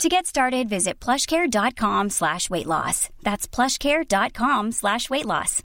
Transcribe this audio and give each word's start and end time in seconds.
To 0.00 0.08
get 0.08 0.26
started, 0.26 0.68
visit 0.68 0.94
plushcare.com 0.98 2.10
slash 2.10 2.50
weight 2.50 2.66
loss. 2.66 3.08
That's 3.22 3.46
plushcare.com 3.46 4.72
slash 4.72 5.08
weight 5.10 5.26
loss. 5.26 5.62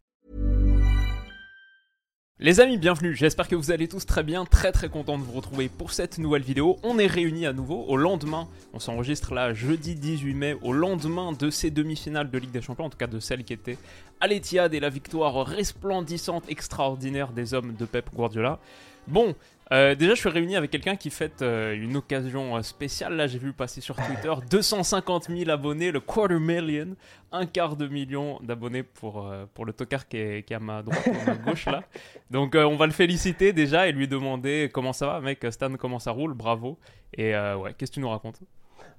Les 2.40 2.60
amis, 2.60 2.78
bienvenue, 2.78 3.16
j'espère 3.16 3.48
que 3.48 3.56
vous 3.56 3.72
allez 3.72 3.88
tous 3.88 4.06
très 4.06 4.22
bien, 4.22 4.46
très 4.46 4.72
très 4.72 4.90
content 4.90 5.18
de 5.18 5.24
vous 5.24 5.32
retrouver 5.32 5.70
pour 5.70 5.92
cette 5.92 6.20
nouvelle 6.20 6.44
vidéo. 6.44 6.78
On 6.84 7.00
est 7.00 7.08
réunis 7.08 7.48
à 7.48 7.54
nouveau 7.54 7.84
au 7.88 7.98
lendemain, 7.98 8.48
on 8.74 8.80
s'enregistre 8.80 9.34
là 9.34 9.56
jeudi 9.56 9.96
18 9.96 10.34
mai, 10.36 10.56
au 10.62 10.72
lendemain 10.72 11.32
de 11.32 11.50
ces 11.50 11.72
demi-finales 11.72 12.30
de 12.30 12.38
Ligue 12.38 12.52
des 12.52 12.62
Champions, 12.62 12.86
en 12.86 12.90
tout 12.92 12.98
cas 12.98 13.08
de 13.08 13.20
celle 13.20 13.44
qui 13.44 13.54
était 13.54 13.80
à 14.20 14.28
l'Etihad 14.28 14.72
et 14.76 14.80
la 14.80 14.90
victoire 14.90 15.48
resplendissante, 15.48 16.44
extraordinaire 16.48 17.32
des 17.32 17.56
hommes 17.56 17.74
de 17.74 17.86
Pep 17.86 18.08
Guardiola. 18.14 18.60
Bon, 19.08 19.34
euh, 19.72 19.96
déjà, 19.96 20.14
je 20.14 20.20
suis 20.20 20.30
réuni 20.30 20.56
avec 20.56 20.72
quelqu'un 20.72 20.96
qui 20.96 21.10
fête 21.10 21.42
euh, 21.42 21.76
une 21.76 21.98
occasion 21.98 22.56
euh, 22.56 22.62
spéciale. 22.62 23.16
Là, 23.16 23.28
j'ai 23.28 23.38
vu 23.38 23.52
passer 23.52 23.82
sur 23.82 23.96
Twitter 23.96 24.34
250 24.50 25.26
000 25.26 25.50
abonnés, 25.50 25.92
le 25.92 26.00
quarter 26.00 26.40
million, 26.40 26.96
un 27.32 27.46
quart 27.46 27.76
de 27.76 27.88
million 27.88 28.40
d'abonnés 28.42 28.84
pour, 28.84 29.30
pour 29.54 29.66
le 29.66 29.74
tocard 29.74 30.08
qui 30.08 30.18
est, 30.18 30.44
qui 30.44 30.54
à 30.54 30.60
ma 30.60 30.82
droite 30.82 31.08
à 31.08 31.26
ma 31.26 31.36
gauche 31.36 31.66
là. 31.66 31.84
Donc, 32.32 32.56
on 32.56 32.76
va 32.76 32.86
le 32.86 32.94
féliciter 32.94 33.52
déjà 33.52 33.88
et 33.88 33.92
lui 33.92 34.08
demander 34.08 34.70
comment 34.74 34.94
ça 34.94 35.08
va, 35.08 35.20
mec. 35.20 35.46
Stan, 35.50 35.74
comment 35.76 36.00
ça 36.00 36.12
roule? 36.12 36.34
Bravo. 36.34 36.78
Et 37.14 37.34
ouais, 37.36 37.74
qu'est-ce 37.78 37.92
que 37.92 37.96
tu 37.96 38.00
nous 38.00 38.10
racontes? 38.10 38.40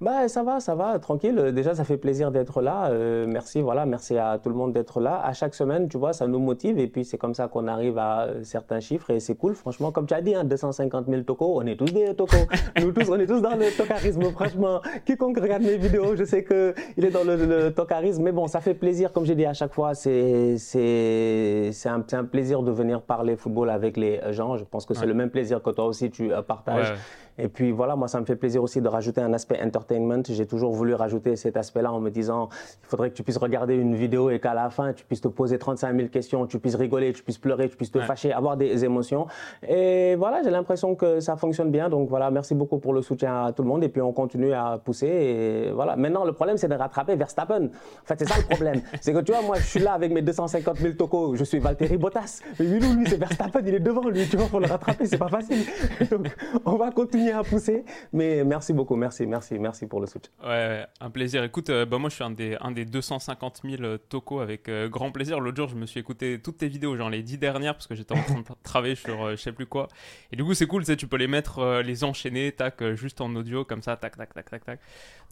Bah, 0.01 0.29
ça 0.29 0.43
va, 0.43 0.61
ça 0.61 0.75
va, 0.75 0.97
tranquille. 0.97 1.51
Déjà, 1.53 1.75
ça 1.75 1.83
fait 1.83 1.97
plaisir 1.97 2.31
d'être 2.31 2.61
là. 2.61 2.89
Euh, 2.89 3.25
merci, 3.27 3.61
voilà, 3.61 3.85
merci 3.85 4.17
à 4.17 4.39
tout 4.41 4.47
le 4.47 4.55
monde 4.55 4.71
d'être 4.71 5.01
là. 5.01 5.21
À 5.21 5.33
chaque 5.33 5.53
semaine, 5.53 5.89
tu 5.89 5.97
vois, 5.97 6.13
ça 6.13 6.25
nous 6.25 6.39
motive 6.39 6.79
et 6.79 6.87
puis 6.87 7.03
c'est 7.03 7.17
comme 7.17 7.33
ça 7.33 7.49
qu'on 7.49 7.67
arrive 7.67 7.97
à 7.97 8.21
euh, 8.21 8.43
certains 8.43 8.79
chiffres 8.79 9.09
et 9.09 9.19
c'est 9.19 9.35
cool. 9.35 9.55
Franchement, 9.55 9.91
comme 9.91 10.07
tu 10.07 10.13
as 10.13 10.21
dit, 10.21 10.33
hein, 10.33 10.45
250 10.45 11.07
000 11.09 11.23
tocos, 11.23 11.59
on 11.61 11.65
est 11.65 11.75
tous 11.75 11.91
des 11.91 12.15
tocos. 12.15 12.37
Nous 12.81 12.93
tous, 12.93 13.09
on 13.09 13.19
est 13.19 13.27
tous 13.27 13.41
dans 13.41 13.55
le 13.55 13.75
tocarisme. 13.75 14.23
Franchement, 14.31 14.79
quiconque 15.05 15.37
regarde 15.37 15.63
mes 15.63 15.75
vidéos, 15.75 16.15
je 16.15 16.23
sais 16.23 16.43
que 16.45 16.73
il 16.95 17.03
est 17.03 17.11
dans 17.11 17.25
le, 17.25 17.69
tocarisme. 17.71 18.23
Mais 18.23 18.31
bon, 18.31 18.47
ça 18.47 18.61
fait 18.61 18.75
plaisir, 18.75 19.11
comme 19.11 19.25
j'ai 19.25 19.35
dit 19.35 19.45
à 19.45 19.53
chaque 19.53 19.73
fois, 19.73 19.95
c'est 19.95 20.55
c'est 20.57 21.89
un, 21.89 22.05
un, 22.13 22.23
plaisir 22.23 22.63
de 22.63 22.71
venir 22.71 23.01
parler 23.01 23.35
football 23.35 23.69
avec 23.69 23.97
les 23.97 24.21
gens. 24.31 24.55
Je 24.55 24.63
pense 24.63 24.85
que 24.85 24.93
c'est 24.93 25.05
le 25.05 25.13
même 25.13 25.29
plaisir 25.29 25.61
que 25.61 25.71
toi 25.71 25.85
aussi 25.85 26.09
tu 26.09 26.31
euh, 26.31 26.41
partages. 26.41 26.93
Et 27.39 27.47
puis 27.47 27.71
voilà, 27.71 27.95
moi, 27.95 28.07
ça 28.07 28.19
me 28.19 28.25
fait 28.25 28.35
plaisir 28.35 28.61
aussi 28.61 28.81
de 28.81 28.87
rajouter 28.87 29.21
un 29.21 29.33
aspect 29.33 29.59
entertainment. 29.63 30.21
J'ai 30.27 30.45
toujours 30.45 30.73
voulu 30.73 30.93
rajouter 30.93 31.35
cet 31.35 31.55
aspect-là 31.55 31.91
en 31.91 31.99
me 31.99 32.09
disant, 32.09 32.49
il 32.83 32.87
faudrait 32.87 33.09
que 33.09 33.15
tu 33.15 33.23
puisses 33.23 33.37
regarder 33.37 33.75
une 33.75 33.95
vidéo 33.95 34.29
et 34.29 34.39
qu'à 34.39 34.53
la 34.53 34.69
fin, 34.69 34.91
tu 34.93 35.05
puisses 35.05 35.21
te 35.21 35.29
poser 35.29 35.57
35 35.57 35.95
000 35.95 36.09
questions, 36.09 36.45
tu 36.47 36.59
puisses 36.59 36.75
rigoler, 36.75 37.13
tu 37.13 37.23
puisses 37.23 37.37
pleurer, 37.37 37.69
tu 37.69 37.77
puisses 37.77 37.91
te 37.91 37.99
fâcher, 37.99 38.33
avoir 38.33 38.57
des 38.57 38.83
émotions. 38.83 39.27
Et 39.67 40.15
voilà, 40.15 40.43
j'ai 40.43 40.49
l'impression 40.49 40.95
que 40.95 41.21
ça 41.21 41.37
fonctionne 41.37 41.71
bien. 41.71 41.89
Donc 41.89 42.09
voilà, 42.09 42.29
merci 42.29 42.55
beaucoup 42.55 42.77
pour 42.77 42.93
le 42.93 43.01
soutien 43.01 43.45
à 43.45 43.51
tout 43.53 43.63
le 43.63 43.69
monde. 43.69 43.83
Et 43.83 43.89
puis 43.89 44.01
on 44.01 44.11
continue 44.11 44.53
à 44.53 44.79
pousser. 44.83 45.07
Et 45.07 45.71
voilà. 45.71 45.95
Maintenant, 45.95 46.25
le 46.25 46.33
problème, 46.33 46.57
c'est 46.57 46.67
de 46.67 46.75
rattraper 46.75 47.15
Verstappen. 47.15 47.65
En 47.65 48.05
fait, 48.05 48.19
c'est 48.19 48.27
ça 48.27 48.35
le 48.37 48.43
problème. 48.43 48.81
c'est 49.01 49.13
que 49.13 49.19
tu 49.19 49.31
vois, 49.31 49.41
moi, 49.41 49.57
je 49.57 49.65
suis 49.65 49.79
là 49.79 49.93
avec 49.93 50.11
mes 50.11 50.21
250 50.21 50.77
000 50.77 50.93
tocos. 50.95 51.35
Je 51.35 51.43
suis 51.45 51.59
Valtteri 51.59 51.97
Bottas. 51.97 52.41
Mais 52.59 52.65
lui, 52.65 52.79
lui, 52.79 53.07
c'est 53.07 53.17
Verstappen. 53.17 53.61
Il 53.65 53.75
est 53.75 53.79
devant 53.79 54.09
lui. 54.09 54.27
Tu 54.27 54.35
vois, 54.35 54.47
pour 54.47 54.59
le 54.59 54.67
rattraper, 54.67 55.05
c'est 55.05 55.17
pas 55.17 55.29
facile. 55.29 55.63
Donc, 56.11 56.27
on 56.65 56.75
va 56.75 56.91
continuer 56.91 57.28
à 57.31 57.43
pousser. 57.43 57.83
Mais 58.13 58.43
merci 58.43 58.73
beaucoup, 58.73 58.95
merci, 58.95 59.25
merci, 59.25 59.59
merci 59.59 59.85
pour 59.85 59.99
le 59.99 60.07
soutien. 60.07 60.31
Ouais, 60.45 60.85
un 60.99 61.09
plaisir. 61.09 61.43
Écoute, 61.43 61.69
euh, 61.69 61.85
bah, 61.85 61.97
moi 61.97 62.09
je 62.09 62.15
suis 62.15 62.23
un 62.23 62.31
des, 62.31 62.57
un 62.61 62.71
des 62.71 62.85
250 62.85 63.61
000 63.63 63.83
euh, 63.83 63.97
tocos 63.97 64.39
avec 64.39 64.69
euh, 64.69 64.87
grand 64.89 65.11
plaisir. 65.11 65.39
L'autre 65.39 65.57
jour, 65.57 65.67
je 65.67 65.75
me 65.75 65.85
suis 65.85 65.99
écouté 65.99 66.39
toutes 66.41 66.59
tes 66.59 66.67
vidéos, 66.67 66.95
genre 66.95 67.09
les 67.09 67.23
10 67.23 67.37
dernières, 67.37 67.73
parce 67.73 67.87
que 67.87 67.95
j'étais 67.95 68.13
en 68.13 68.21
train 68.21 68.39
de 68.39 68.45
travailler 68.63 68.95
sur 68.95 69.31
je 69.31 69.35
sais 69.35 69.51
plus 69.51 69.65
quoi. 69.65 69.87
Et 70.31 70.35
du 70.35 70.43
coup, 70.43 70.53
c'est 70.53 70.67
cool, 70.67 70.83
tu 70.83 70.87
sais, 70.87 70.97
tu 70.97 71.07
peux 71.07 71.17
les 71.17 71.27
mettre, 71.27 71.81
les 71.83 72.03
enchaîner, 72.03 72.51
tac, 72.51 72.83
juste 72.93 73.21
en 73.21 73.35
audio, 73.35 73.65
comme 73.65 73.81
ça, 73.81 73.97
tac, 73.97 74.17
tac, 74.17 74.33
tac, 74.33 74.49
tac, 74.49 74.65
tac. 74.65 74.79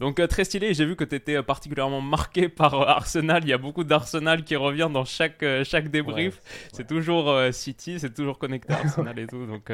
Donc 0.00 0.26
très 0.28 0.44
stylé. 0.44 0.74
J'ai 0.74 0.84
vu 0.84 0.96
que 0.96 1.04
tu 1.04 1.14
étais 1.14 1.42
particulièrement 1.42 2.00
marqué 2.00 2.48
par 2.48 2.74
Arsenal. 2.88 3.42
Il 3.44 3.48
y 3.48 3.52
a 3.52 3.58
beaucoup 3.58 3.84
d'Arsenal 3.84 4.44
qui 4.44 4.56
revient 4.56 4.88
dans 4.92 5.04
chaque, 5.04 5.44
chaque 5.64 5.88
débrief. 5.88 6.40
c'est 6.72 6.86
toujours 6.86 7.34
City, 7.52 7.98
c'est 7.98 8.14
toujours 8.14 8.38
connecté 8.38 8.72
à 8.72 8.78
Arsenal 8.78 9.18
et 9.18 9.26
tout. 9.26 9.46
Donc 9.46 9.72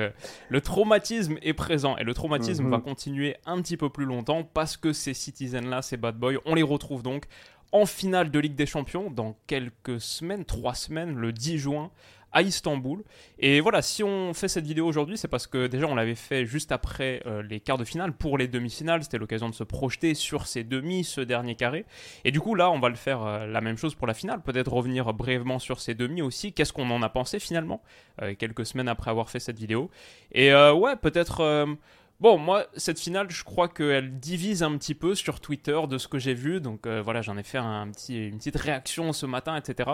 le 0.49 0.61
traumatisme 0.61 1.37
est 1.43 1.55
présent. 1.55 1.97
Et 1.99 2.04
le 2.05 2.15
traumatisme, 2.15 2.69
va 2.69 2.79
mhm. 2.79 2.85
continuer 2.85 3.37
un 3.47 3.61
petit 3.61 3.77
peu 3.77 3.89
plus 3.89 4.05
longtemps 4.05 4.45
parce 4.45 4.77
que 4.77 4.93
ces 4.93 5.15
citizens-là, 5.15 5.83
ces 5.83 5.97
bad 5.97 6.17
boys, 6.17 6.35
on 6.45 6.55
les 6.55 6.63
retrouve 6.63 7.03
donc 7.03 7.25
en 7.73 7.87
finale 7.87 8.31
de 8.31 8.39
Ligue 8.39 8.55
des 8.55 8.67
Champions 8.67 9.11
dans 9.11 9.37
quelques 9.47 10.01
semaines, 10.01 10.45
trois 10.45 10.75
semaines, 10.75 11.17
le 11.17 11.33
10 11.33 11.59
juin 11.59 11.91
à 12.35 12.43
Istanbul. 12.43 13.03
Et 13.39 13.61
voilà, 13.61 13.81
si 13.81 14.03
on 14.03 14.35
fait 14.35 14.49
cette 14.49 14.67
vidéo 14.67 14.87
aujourd'hui, 14.87 15.17
c'est 15.17 15.29
parce 15.29 15.47
que 15.47 15.67
déjà 15.69 15.87
on 15.87 15.95
l'avait 15.95 16.17
fait 16.17 16.45
juste 16.45 16.73
après 16.73 17.23
euh, 17.27 17.43
les 17.43 17.61
quarts 17.61 17.79
de 17.79 17.85
finale 17.85 18.13
pour 18.13 18.37
les 18.37 18.49
demi-finales. 18.49 19.05
C'était 19.05 19.19
l'occasion 19.19 19.49
de 19.49 19.55
se 19.55 19.65
projeter 19.65 20.15
sur 20.15 20.47
ces 20.47 20.65
demi, 20.65 21.05
ce 21.05 21.21
dernier 21.21 21.55
carré. 21.55 21.87
Et 22.25 22.33
du 22.33 22.41
coup, 22.41 22.55
là, 22.55 22.71
on 22.71 22.81
va 22.81 22.89
le 22.89 22.97
faire 22.97 23.25
euh, 23.25 23.47
la 23.47 23.61
même 23.61 23.79
chose 23.79 23.95
pour 23.95 24.07
la 24.07 24.15
finale. 24.15 24.43
Peut-être 24.43 24.73
revenir 24.73 25.15
brièvement 25.15 25.61
sur 25.61 25.81
ces 25.81 25.95
demi 25.95 26.21
aussi. 26.21 26.53
Qu'est-ce 26.53 26.73
qu'on 26.73 26.91
en 26.91 27.03
a 27.03 27.09
pensé 27.09 27.39
finalement, 27.39 27.83
euh, 28.21 28.35
quelques 28.35 28.67
semaines 28.67 28.89
après 28.89 29.11
avoir 29.11 29.31
fait 29.31 29.41
cette 29.41 29.59
vidéo? 29.59 29.91
Et 30.33 30.53
ouais, 30.53 30.97
peut-être 30.97 31.77
Bon, 32.21 32.39
moi, 32.39 32.67
cette 32.77 32.99
finale, 32.99 33.27
je 33.31 33.45
crois 33.45 33.69
qu'elle 33.69 34.19
divise 34.19 34.63
un 34.63 34.77
petit 34.79 34.95
peu 34.95 35.15
sur 35.15 35.41
Twitter 35.41 35.79
de 35.89 35.99
ce 35.99 36.09
que 36.09 36.19
j'ai 36.19 36.35
vu. 36.35 36.61
Donc 36.61 36.87
voilà, 36.87 37.23
j'en 37.23 37.37
ai 37.37 37.43
fait 37.43 37.59
un 37.59 37.89
petit, 37.91 38.29
une 38.29 38.39
petite 38.39 38.57
réaction 38.57 39.13
ce 39.13 39.27
matin, 39.27 39.57
etc. 39.57 39.91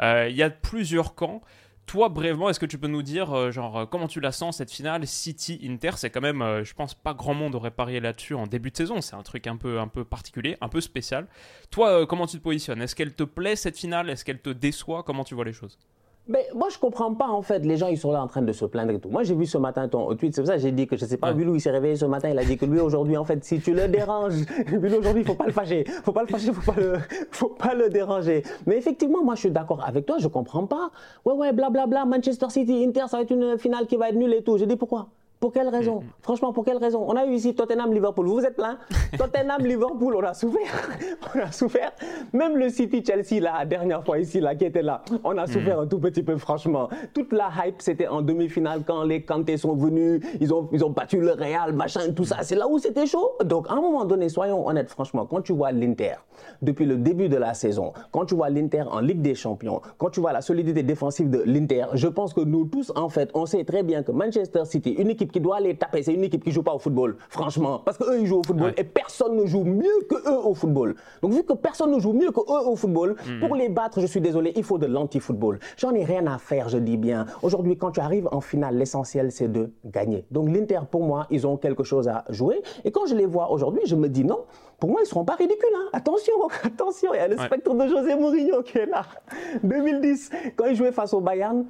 Il 0.00 0.34
y 0.34 0.42
a 0.42 0.50
plusieurs 0.50 1.14
camps. 1.14 1.42
Toi, 1.86 2.08
brièvement, 2.08 2.48
est-ce 2.48 2.58
que 2.58 2.66
tu 2.66 2.78
peux 2.78 2.88
nous 2.88 3.02
dire, 3.02 3.32
euh, 3.32 3.50
genre, 3.50 3.88
comment 3.88 4.08
tu 4.08 4.18
la 4.20 4.32
sens 4.32 4.56
cette 4.56 4.70
finale 4.72 5.06
City-Inter? 5.06 5.90
C'est 5.96 6.10
quand 6.10 6.20
même, 6.20 6.62
je 6.64 6.74
pense, 6.74 6.94
pas 6.94 7.14
grand 7.14 7.34
monde 7.34 7.54
aurait 7.54 7.70
parié 7.70 8.00
là-dessus 8.00 8.34
en 8.34 8.46
début 8.46 8.70
de 8.70 8.76
saison. 8.76 9.00
C'est 9.00 9.16
un 9.16 9.22
truc 9.22 9.46
un 9.46 9.56
peu, 9.56 9.78
un 9.78 9.88
peu 9.88 10.04
particulier, 10.04 10.56
un 10.60 10.68
peu 10.68 10.80
spécial. 10.80 11.26
Toi, 11.70 12.06
comment 12.06 12.26
tu 12.26 12.38
te 12.38 12.42
positionnes? 12.42 12.82
Est-ce 12.82 12.96
qu'elle 12.96 13.14
te 13.14 13.24
plaît 13.24 13.56
cette 13.56 13.78
finale? 13.78 14.10
Est-ce 14.10 14.24
qu'elle 14.24 14.40
te 14.40 14.50
déçoit? 14.50 15.02
Comment 15.02 15.24
tu 15.24 15.34
vois 15.34 15.44
les 15.44 15.52
choses? 15.52 15.78
Mais 16.26 16.46
moi, 16.54 16.68
je 16.70 16.78
comprends 16.78 17.14
pas, 17.14 17.28
en 17.28 17.42
fait. 17.42 17.58
Les 17.60 17.76
gens, 17.76 17.88
ils 17.88 17.98
sont 17.98 18.10
là 18.10 18.22
en 18.22 18.26
train 18.26 18.40
de 18.40 18.52
se 18.52 18.64
plaindre 18.64 18.92
et 18.92 18.98
tout. 18.98 19.10
Moi, 19.10 19.24
j'ai 19.24 19.34
vu 19.34 19.44
ce 19.44 19.58
matin 19.58 19.86
ton 19.88 20.14
tweet. 20.16 20.34
C'est 20.34 20.40
pour 20.40 20.48
ça 20.48 20.56
j'ai 20.56 20.72
dit 20.72 20.86
que, 20.86 20.96
je 20.96 21.04
sais 21.04 21.18
pas, 21.18 21.32
lui, 21.32 21.44
il 21.52 21.60
s'est 21.60 21.70
réveillé 21.70 21.96
ce 21.96 22.06
matin. 22.06 22.30
Il 22.30 22.38
a 22.38 22.44
dit 22.44 22.56
que 22.56 22.64
lui, 22.64 22.80
aujourd'hui, 22.80 23.16
en 23.16 23.24
fait, 23.24 23.44
si 23.44 23.60
tu 23.60 23.74
le 23.74 23.88
déranges, 23.88 24.34
lui, 24.66 24.94
aujourd'hui, 24.94 25.22
il 25.22 25.26
faut 25.26 25.34
pas 25.34 25.46
le 25.46 25.52
fâcher. 25.52 25.84
Faut 26.02 26.12
pas 26.12 26.22
le 26.22 26.28
fâcher, 26.28 26.52
faut 26.52 26.72
pas 26.72 26.80
le, 26.80 26.98
faut 27.30 27.48
pas 27.50 27.74
le 27.74 27.90
déranger. 27.90 28.42
Mais 28.66 28.76
effectivement, 28.78 29.22
moi, 29.22 29.34
je 29.34 29.40
suis 29.40 29.50
d'accord 29.50 29.84
avec 29.84 30.06
toi. 30.06 30.16
Je 30.18 30.28
comprends 30.28 30.66
pas. 30.66 30.90
Ouais, 31.24 31.34
ouais, 31.34 31.52
blablabla. 31.52 31.86
Bla, 31.86 32.04
bla, 32.04 32.16
Manchester 32.16 32.48
City, 32.48 32.84
Inter, 32.84 33.04
ça 33.08 33.18
va 33.18 33.22
être 33.22 33.30
une 33.30 33.58
finale 33.58 33.86
qui 33.86 33.96
va 33.96 34.08
être 34.08 34.16
nulle 34.16 34.32
et 34.32 34.42
tout. 34.42 34.56
J'ai 34.56 34.66
dit 34.66 34.76
pourquoi? 34.76 35.08
Pour 35.44 35.52
quelle 35.52 35.68
raison 35.68 35.96
mm, 35.96 36.04
mm. 36.04 36.10
Franchement, 36.22 36.52
pour 36.54 36.64
quelle 36.64 36.78
raison 36.78 37.04
On 37.06 37.14
a 37.16 37.26
eu 37.26 37.34
ici 37.34 37.54
Tottenham-Liverpool. 37.54 38.26
Vous 38.26 38.36
vous 38.36 38.46
êtes 38.46 38.56
plein 38.56 38.78
Tottenham-Liverpool, 39.18 40.16
on 40.16 40.22
a 40.22 40.32
souffert. 40.32 40.88
on 41.34 41.38
a 41.38 41.52
souffert. 41.52 41.92
Même 42.32 42.56
le 42.56 42.70
City-Chelsea, 42.70 43.40
la 43.42 43.66
dernière 43.66 44.02
fois 44.02 44.18
ici, 44.18 44.40
là, 44.40 44.54
qui 44.54 44.64
était 44.64 44.80
là, 44.80 45.02
on 45.22 45.36
a 45.36 45.46
souffert 45.46 45.76
mm. 45.76 45.82
un 45.82 45.86
tout 45.86 45.98
petit 45.98 46.22
peu, 46.22 46.38
franchement. 46.38 46.88
Toute 47.12 47.34
la 47.34 47.50
hype, 47.62 47.82
c'était 47.82 48.08
en 48.08 48.22
demi-finale 48.22 48.84
quand 48.86 49.02
les 49.02 49.20
Kanté 49.20 49.58
sont 49.58 49.74
venus. 49.74 50.22
Ils 50.40 50.54
ont, 50.54 50.66
ils 50.72 50.82
ont 50.82 50.88
battu 50.88 51.20
le 51.20 51.32
Real, 51.32 51.74
machin, 51.74 52.10
tout 52.16 52.24
ça. 52.24 52.38
C'est 52.40 52.56
là 52.56 52.66
où 52.66 52.78
c'était 52.78 53.04
chaud. 53.04 53.32
Donc, 53.44 53.68
à 53.68 53.74
un 53.74 53.82
moment 53.82 54.06
donné, 54.06 54.30
soyons 54.30 54.66
honnêtes, 54.66 54.88
franchement, 54.88 55.26
quand 55.26 55.42
tu 55.42 55.52
vois 55.52 55.72
l'Inter, 55.72 56.14
depuis 56.62 56.86
le 56.86 56.96
début 56.96 57.28
de 57.28 57.36
la 57.36 57.52
saison, 57.52 57.92
quand 58.12 58.24
tu 58.24 58.34
vois 58.34 58.48
l'Inter 58.48 58.84
en 58.90 59.00
Ligue 59.00 59.20
des 59.20 59.34
Champions, 59.34 59.82
quand 59.98 60.08
tu 60.08 60.20
vois 60.20 60.32
la 60.32 60.40
solidité 60.40 60.82
défensive 60.82 61.28
de 61.28 61.42
l'Inter, 61.44 61.84
je 61.92 62.08
pense 62.08 62.32
que 62.32 62.40
nous 62.40 62.64
tous, 62.64 62.90
en 62.96 63.10
fait, 63.10 63.28
on 63.34 63.44
sait 63.44 63.64
très 63.64 63.82
bien 63.82 64.02
que 64.02 64.10
Manchester 64.10 64.64
City, 64.64 64.92
une 64.92 65.10
équipe 65.10 65.33
qui 65.34 65.40
doit 65.40 65.58
les 65.58 65.74
taper, 65.74 66.04
c'est 66.04 66.14
une 66.14 66.22
équipe 66.22 66.44
qui 66.44 66.52
joue 66.52 66.62
pas 66.62 66.72
au 66.72 66.78
football, 66.78 67.16
franchement, 67.28 67.80
parce 67.84 67.98
qu'eux, 67.98 68.20
ils 68.20 68.26
jouent 68.26 68.38
au 68.38 68.44
football 68.44 68.72
et 68.76 68.84
personne 68.84 69.34
ne 69.34 69.44
joue 69.46 69.64
mieux 69.64 69.98
que 70.08 70.14
eux 70.14 70.38
au 70.46 70.54
football. 70.54 70.94
Donc, 71.22 71.32
vu 71.32 71.42
que 71.42 71.54
personne 71.54 71.90
ne 71.90 71.98
joue 71.98 72.12
mieux 72.12 72.30
que 72.30 72.38
eux 72.38 72.68
au 72.68 72.76
football, 72.76 73.16
hmm. 73.26 73.40
pour 73.40 73.56
les 73.56 73.68
battre, 73.68 74.00
je 74.00 74.06
suis 74.06 74.20
désolé, 74.20 74.52
il 74.54 74.62
faut 74.62 74.78
de 74.78 74.86
l'anti-football. 74.86 75.58
J'en 75.76 75.92
ai 75.92 76.04
rien 76.04 76.24
à 76.28 76.38
faire, 76.38 76.68
je 76.68 76.78
dis 76.78 76.96
bien. 76.96 77.26
Aujourd'hui, 77.42 77.76
quand 77.76 77.90
tu 77.90 77.98
arrives 77.98 78.28
en 78.30 78.40
finale, 78.40 78.76
l'essentiel, 78.76 79.32
c'est 79.32 79.50
de 79.50 79.72
gagner. 79.84 80.24
Donc, 80.30 80.48
l'Inter, 80.54 80.82
pour 80.88 81.02
moi, 81.02 81.26
ils 81.30 81.48
ont 81.48 81.56
quelque 81.56 81.82
chose 81.82 82.06
à 82.06 82.24
jouer. 82.28 82.62
Et 82.84 82.92
quand 82.92 83.06
je 83.06 83.16
les 83.16 83.26
vois 83.26 83.50
aujourd'hui, 83.50 83.82
je 83.86 83.96
me 83.96 84.08
dis 84.08 84.22
non, 84.22 84.44
pour 84.78 84.88
moi, 84.88 85.00
ils 85.00 85.04
ne 85.04 85.08
seront 85.08 85.24
pas 85.24 85.34
ridicules. 85.34 85.68
Hein. 85.74 85.88
Attention, 85.92 86.34
attention, 86.62 87.12
il 87.12 87.16
y 87.16 87.20
a 87.20 87.26
le 87.26 87.38
spectre 87.38 87.74
de 87.74 87.88
José 87.88 88.14
Mourinho 88.14 88.62
qui 88.62 88.78
est 88.78 88.86
là. 88.86 89.02
2010, 89.64 90.30
quand 90.54 90.66
il 90.66 90.76
jouait 90.76 90.92
face 90.92 91.12
au 91.12 91.20
Bayern, 91.20 91.64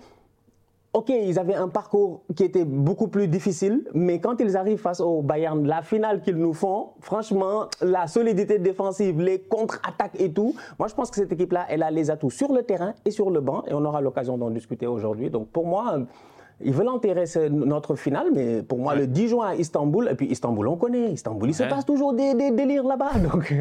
ok, 0.95 1.09
ils 1.11 1.39
avaient 1.39 1.57
un 1.57 1.69
parcours 1.69 2.23
qui 2.37 2.45
était 2.45 2.65
beaucoup 2.65 3.09
plus 3.09 3.27
difficile, 3.27 3.85
mais 3.95 4.21
quand 4.21 4.41
ils 4.41 4.57
arrivent 4.57 4.79
face 4.79 5.01
au 5.01 5.23
Bayern, 5.23 5.67
la 5.67 5.83
finale 5.83 6.23
qu'ils 6.23 6.37
nous 6.37 6.55
font, 6.55 6.91
franchement, 7.01 7.67
la 7.83 8.07
solidité 8.07 8.59
défensive, 8.61 9.21
les 9.21 9.41
contre-attaques 9.41 10.19
et 10.21 10.33
tout, 10.33 10.55
moi 10.79 10.87
je 10.89 10.95
pense 10.95 11.11
que 11.11 11.17
cette 11.17 11.33
équipe-là, 11.33 11.67
elle 11.69 11.83
a 11.83 11.91
les 11.91 12.11
atouts 12.11 12.31
sur 12.31 12.53
le 12.53 12.63
terrain 12.63 12.95
et 13.05 13.11
sur 13.11 13.31
le 13.31 13.41
banc, 13.41 13.65
et 13.67 13.75
on 13.75 13.85
aura 13.85 14.01
l'occasion 14.01 14.39
d'en 14.39 14.51
discuter 14.51 14.87
aujourd'hui. 14.87 15.31
Donc 15.31 15.49
pour 15.49 15.67
moi, 15.67 15.99
ils 16.65 16.73
veulent 16.73 16.89
enterrer 16.89 17.25
notre 17.51 17.95
finale, 17.95 18.29
mais 18.35 18.63
pour 18.63 18.79
moi, 18.79 18.95
le 18.95 19.07
10 19.07 19.29
juin 19.29 19.49
à 19.49 19.55
Istanbul, 19.55 20.09
et 20.11 20.15
puis 20.15 20.27
Istanbul, 20.27 20.69
on 20.69 20.77
connaît. 20.77 21.13
Istanbul, 21.13 21.49
il 21.51 21.55
se 21.55 21.65
passe 21.65 21.85
toujours 21.85 22.15
des, 22.15 22.35
délires 22.35 22.85
là-bas. 22.85 23.13
Donc, 23.33 23.55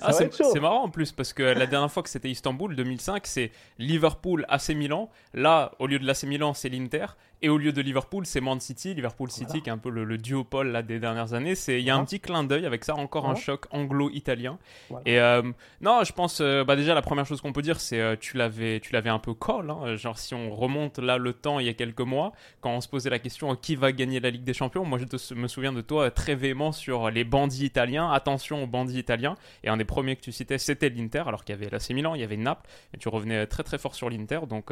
ah, 0.00 0.12
c'est 0.12 0.60
marrant 0.60 0.84
en 0.84 0.88
plus, 0.88 1.12
parce 1.12 1.32
que 1.32 1.42
la 1.42 1.66
dernière 1.66 1.90
fois 1.90 2.02
que 2.02 2.08
c'était 2.08 2.30
Istanbul, 2.30 2.74
2005, 2.74 3.26
c'est 3.26 3.50
Liverpool, 3.78 4.44
AC 4.48 4.70
Milan. 4.70 5.08
Là, 5.34 5.72
au 5.78 5.86
lieu 5.86 5.98
de 5.98 6.06
l'AC 6.06 6.24
Milan, 6.24 6.54
c'est 6.54 6.68
l'Inter. 6.68 7.06
Et 7.42 7.48
au 7.48 7.56
lieu 7.56 7.72
de 7.72 7.80
Liverpool, 7.80 8.26
c'est 8.26 8.42
Man 8.42 8.60
City. 8.60 8.92
Liverpool 8.92 9.30
City, 9.30 9.62
qui 9.62 9.70
est 9.70 9.72
un 9.72 9.78
peu 9.78 9.88
le, 9.88 10.18
duopole 10.18 10.68
là, 10.68 10.82
des 10.82 10.98
dernières 10.98 11.32
années. 11.32 11.54
Il 11.68 11.80
y 11.80 11.88
a 11.88 11.96
un 11.96 12.04
petit 12.04 12.20
clin 12.20 12.44
d'œil 12.44 12.66
avec 12.66 12.84
ça, 12.84 12.94
encore 12.94 13.28
un 13.28 13.34
choc 13.34 13.64
anglo-italien. 13.70 14.58
Et 15.06 15.18
euh, 15.18 15.42
non, 15.80 16.04
je 16.04 16.12
pense, 16.12 16.40
euh, 16.40 16.64
bah, 16.64 16.76
déjà, 16.76 16.94
la 16.94 17.00
première 17.00 17.24
chose 17.24 17.40
qu'on 17.40 17.54
peut 17.54 17.62
dire, 17.62 17.80
c'est 17.80 18.00
euh, 18.00 18.16
tu 18.18 18.36
l'avais 18.36 18.80
tu 18.80 18.92
l'avais 18.92 19.08
un 19.08 19.18
peu 19.18 19.32
call. 19.32 19.70
Hein. 19.70 19.96
genre, 19.96 20.18
si 20.18 20.34
on 20.34 20.50
remonte 20.50 20.98
là 20.98 21.16
le 21.16 21.32
temps, 21.32 21.60
il 21.60 21.66
y 21.66 21.68
a 21.70 21.72
quelques 21.72 22.00
mois, 22.00 22.32
quand 22.60 22.72
on 22.72 22.80
se 22.82 22.88
posait 22.88 23.08
la 23.08 23.18
question 23.18 23.56
qui 23.56 23.74
va 23.74 23.92
gagner 23.92 24.20
la 24.20 24.28
Ligue 24.28 24.44
des 24.44 24.52
Champions, 24.52 24.84
moi, 24.84 24.98
je 24.98 25.34
me 25.34 25.48
souviens 25.48 25.72
de 25.72 25.80
toi 25.80 26.10
très 26.10 26.34
véhément 26.34 26.72
sur 26.72 27.10
les 27.10 27.24
bandits 27.24 27.64
italiens. 27.64 28.10
Attention 28.12 28.64
aux 28.64 28.66
bandits 28.66 28.98
italiens. 28.98 29.36
Et 29.64 29.70
un 29.70 29.78
des 29.78 29.84
premiers 29.84 30.16
que 30.16 30.22
tu 30.22 30.32
citais, 30.32 30.58
c'était 30.58 30.90
l'Inter, 30.90 31.22
alors 31.26 31.44
qu'il 31.44 31.54
y 31.54 31.58
avait 31.58 31.70
l'AC 31.70 31.90
Milan, 31.90 32.14
il 32.14 32.20
y 32.20 32.24
avait 32.24 32.36
Naples. 32.36 32.68
Et 32.92 32.98
tu 32.98 33.08
revenais 33.08 33.46
très 33.46 33.62
très 33.62 33.78
fort 33.78 33.94
sur 33.94 34.10
l'Inter. 34.10 34.40
Donc, 34.46 34.70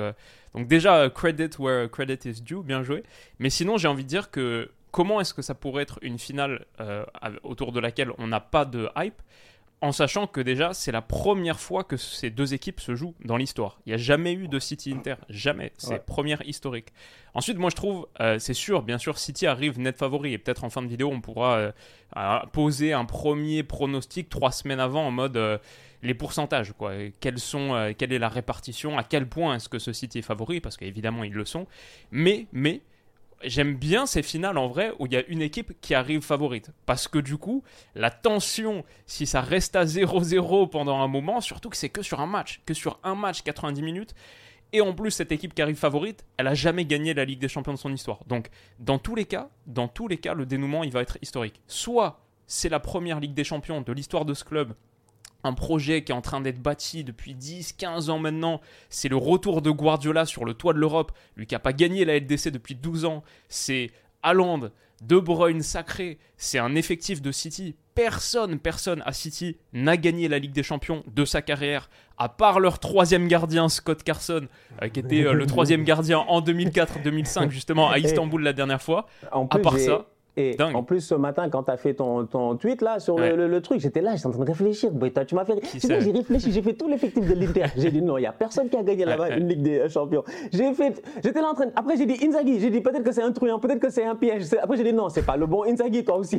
donc 0.55 0.69
déjà, 0.69 1.09
credit 1.09 1.51
where 1.59 1.91
credit 1.91 2.29
is 2.29 2.43
due 2.43 2.58
bien 2.63 2.83
joué. 2.83 3.03
Mais 3.39 3.51
sinon, 3.51 3.77
j'ai 3.79 3.89
envie 3.89 4.05
de 4.05 4.09
dire 4.09 4.31
que 4.31 4.71
comment 4.91 5.21
est-ce 5.21 5.35
que 5.35 5.43
ça 5.43 5.55
pourrait 5.55 5.83
être 5.83 5.99
une 6.03 6.19
finale 6.19 6.67
euh, 6.81 7.05
autour 7.43 7.73
de 7.73 7.81
laquelle 7.81 8.11
on 8.19 8.27
n'a 8.27 8.41
pas 8.41 8.65
de 8.65 8.89
hype 8.97 9.21
en 9.81 9.93
sachant 9.93 10.27
que 10.27 10.41
déjà 10.41 10.75
c'est 10.75 10.91
la 10.91 11.03
première 11.03 11.61
fois 11.61 11.85
que 11.85 11.97
ces 11.97 12.31
deux 12.31 12.53
équipes 12.53 12.81
se 12.81 12.95
jouent 12.95 13.15
dans 13.25 13.37
l'histoire. 13.37 13.79
Il 13.87 13.91
n'y 13.91 13.95
a 13.95 13.99
jamais 13.99 14.33
eu 14.33 14.49
de 14.49 14.59
City 14.59 14.93
Inter, 14.93 15.15
jamais. 15.29 15.73
C'est 15.79 16.05
première 16.05 16.47
historique. 16.47 16.89
Ensuite, 17.35 17.59
moi 17.59 17.71
je 17.71 17.77
trouve, 17.77 18.09
euh, 18.21 18.39
c'est 18.41 18.55
sûr, 18.55 18.83
bien 18.83 18.99
sûr, 18.99 19.19
City 19.19 19.47
arrive 19.47 19.79
net 19.79 19.97
favori 19.97 20.33
et 20.33 20.39
peut-être 20.39 20.65
en 20.65 20.71
fin 20.71 20.83
de 20.83 20.89
vidéo 20.89 21.11
on 21.13 21.21
pourra 21.21 21.73
euh, 22.17 22.41
poser 22.53 22.93
un 22.93 23.05
premier 23.05 23.63
pronostic 23.63 24.29
trois 24.29 24.51
semaines 24.51 24.81
avant 24.81 25.07
en 25.07 25.13
mode 25.13 25.61
les 26.03 26.15
pourcentages, 26.15 26.73
quoi. 26.73 26.93
Sont, 27.37 27.75
euh, 27.75 27.93
quelle 27.97 28.13
est 28.13 28.19
la 28.19 28.29
répartition, 28.29 28.99
à 28.99 29.05
quel 29.05 29.29
point 29.29 29.57
est-ce 29.57 29.69
que 29.69 29.79
ce 29.79 29.93
City 29.93 30.19
est 30.19 30.23
favori, 30.23 30.61
parce 30.61 30.77
qu'évidemment 30.77 31.25
ils 31.25 31.33
le 31.33 31.45
sont. 31.45 31.67
Mais, 32.11 32.47
mais, 32.53 32.83
j'aime 33.43 33.77
bien 33.77 34.07
ces 34.07 34.23
finales 34.23 34.59
en 34.59 34.69
vrai 34.69 34.93
où 34.99 35.07
il 35.07 35.13
y 35.13 35.17
a 35.17 35.25
une 35.27 35.43
équipe 35.43 35.73
qui 35.81 35.95
arrive 35.95 36.23
favorite. 36.23 36.71
Parce 36.87 37.09
que 37.09 37.19
du 37.19 37.37
coup, 37.37 37.63
la 37.95 38.11
tension, 38.11 38.85
si 39.07 39.27
ça 39.27 39.41
reste 39.41 39.77
à 39.77 39.85
0-0 39.85 40.69
pendant 40.71 41.01
un 41.01 41.09
moment, 41.09 41.41
surtout 41.41 41.71
que 41.71 41.77
c'est 41.77 41.89
que 41.89 42.03
sur 42.03 42.21
un 42.21 42.27
match, 42.27 42.61
que 42.67 42.75
sur 42.75 42.99
un 43.05 43.15
match 43.15 43.43
90 43.43 43.83
minutes, 43.83 44.15
et 44.73 44.81
en 44.83 44.93
plus, 44.93 45.11
cette 45.11 45.33
équipe 45.33 45.55
qui 45.55 45.63
arrive 45.63 45.77
favorite, 45.77 46.27
elle 46.37 46.47
a 46.47 46.55
jamais 46.55 46.85
gagné 46.85 47.15
la 47.15 47.25
Ligue 47.25 47.39
des 47.39 47.49
Champions 47.49 47.73
de 47.73 47.79
son 47.79 47.93
histoire. 47.93 48.21
Donc, 48.27 48.49
dans 48.79 48.99
tous 48.99 49.15
les 49.15 49.25
cas, 49.25 49.49
dans 49.67 49.89
tous 49.89 50.09
les 50.09 50.19
cas, 50.19 50.35
le 50.35 50.45
dénouement, 50.45 50.85
il 50.85 50.93
va 50.93 51.01
être 51.01 51.17
historique. 51.23 51.63
Soit 51.67 52.21
c'est 52.47 52.69
la 52.69 52.81
première 52.81 53.19
Ligue 53.19 53.35
des 53.35 53.45
Champions 53.45 53.81
de 53.81 53.93
l'histoire 53.93 54.27
de 54.27 54.35
ce 54.35 54.45
club 54.45 54.75
un 55.45 55.53
projet 55.53 56.03
qui 56.03 56.13
est 56.13 56.15
en 56.15 56.21
train 56.21 56.41
d'être 56.41 56.61
bâti 56.61 57.05
depuis 57.05 57.35
10, 57.35 57.75
15 57.75 58.11
ans 58.11 58.19
maintenant. 58.19 58.61
C'est 58.89 59.09
le 59.09 59.17
retour 59.17 59.63
de 59.63 59.71
Guardiola 59.71 60.27
sur 60.27 60.45
le 60.45 60.55
toit 60.55 60.73
de 60.73 60.79
l'Europe, 60.79 61.13
lui 61.37 61.47
qui 61.47 61.55
n'a 61.55 61.61
pas 61.61 61.73
gagné 61.73 62.05
la 62.05 62.19
LDC 62.19 62.51
depuis 62.51 62.75
12 62.75 63.05
ans. 63.05 63.23
C'est 63.49 63.91
Haaland, 64.23 64.71
De 65.01 65.19
Bruyne 65.19 65.63
sacré, 65.63 66.19
c'est 66.37 66.59
un 66.59 66.75
effectif 66.75 67.23
de 67.23 67.31
City. 67.31 67.77
Personne, 67.95 68.59
personne 68.59 69.03
à 69.07 69.13
City 69.13 69.57
n'a 69.73 69.97
gagné 69.97 70.29
la 70.29 70.39
Ligue 70.39 70.53
des 70.53 70.63
Champions 70.63 71.03
de 71.13 71.25
sa 71.25 71.43
carrière, 71.43 71.89
à 72.17 72.29
part 72.29 72.61
leur 72.61 72.79
troisième 72.79 73.29
gardien, 73.29 73.69
Scott 73.69 74.03
Carson, 74.03 74.49
euh, 74.83 74.89
qui 74.89 75.01
était 75.01 75.25
euh, 75.25 75.33
le 75.33 75.47
troisième 75.47 75.85
gardien 75.85 76.19
en 76.19 76.41
2004-2005, 76.41 77.51
justement, 77.51 77.91
à 77.91 77.99
Istanbul 78.01 78.43
la 78.43 78.53
dernière 78.53 78.83
fois. 78.83 79.07
à 79.33 79.59
part 79.59 79.79
ça. 79.79 80.07
Et 80.39 80.57
en 80.63 80.85
plus, 80.85 81.01
ce 81.01 81.17
matin, 81.17 81.49
quand 81.51 81.65
tu 81.65 81.73
as 81.73 81.77
fait 81.77 81.95
ton, 81.95 82.25
ton, 82.25 82.57
tweet 82.57 82.81
là 82.81 83.01
sur 83.01 83.19
le, 83.19 83.61
truc, 83.61 83.81
j'étais 83.81 84.01
là, 84.01 84.15
j'étais 84.15 84.29
en 84.29 84.31
train 84.31 84.45
de 84.45 84.47
réfléchir. 84.47 84.91
tu 85.27 85.35
m'as 85.35 85.45
fait. 85.45 85.61
J'ai 85.83 86.13
réfléchi, 86.13 86.53
j'ai 86.53 86.63
fait 86.63 86.75
tout 86.75 86.89
l'effectif 86.89 87.27
de 87.27 87.35
l'Inter. 87.35 87.65
J'ai 87.77 87.91
dit 87.91 88.01
non, 88.01 88.19
il 88.19 88.21
n'y 88.21 88.27
a 88.29 88.33
personne 88.33 88.69
qui 88.69 88.77
a 88.77 88.85
gagné 88.85 89.05
là-bas 89.05 89.31
une 89.37 89.49
Ligue 89.49 89.63
des 89.63 89.89
Champions. 89.89 90.23
J'ai 90.53 90.73
fait. 90.75 91.03
J'étais 91.25 91.41
là 91.41 91.49
en 91.49 91.55
train. 91.55 91.67
Après, 91.75 91.97
j'ai 91.97 92.07
dit 92.07 92.25
Inzaghi. 92.25 92.61
J'ai 92.61 92.71
dit 92.71 92.81
peut-être 92.81 93.03
que 93.03 93.11
c'est 93.11 93.23
un 93.23 93.33
truand, 93.33 93.59
peut-être 93.59 93.81
que 93.81 93.91
c'est 93.91 94.05
un 94.05 94.15
piège. 94.15 94.45
Après, 94.63 94.77
j'ai 94.77 94.85
dit 94.85 94.93
non, 94.93 95.09
c'est 95.09 95.27
pas 95.27 95.37
le 95.37 95.47
bon 95.47 95.65
Inzaghi, 95.65 96.05
toi 96.05 96.19
aussi. 96.19 96.39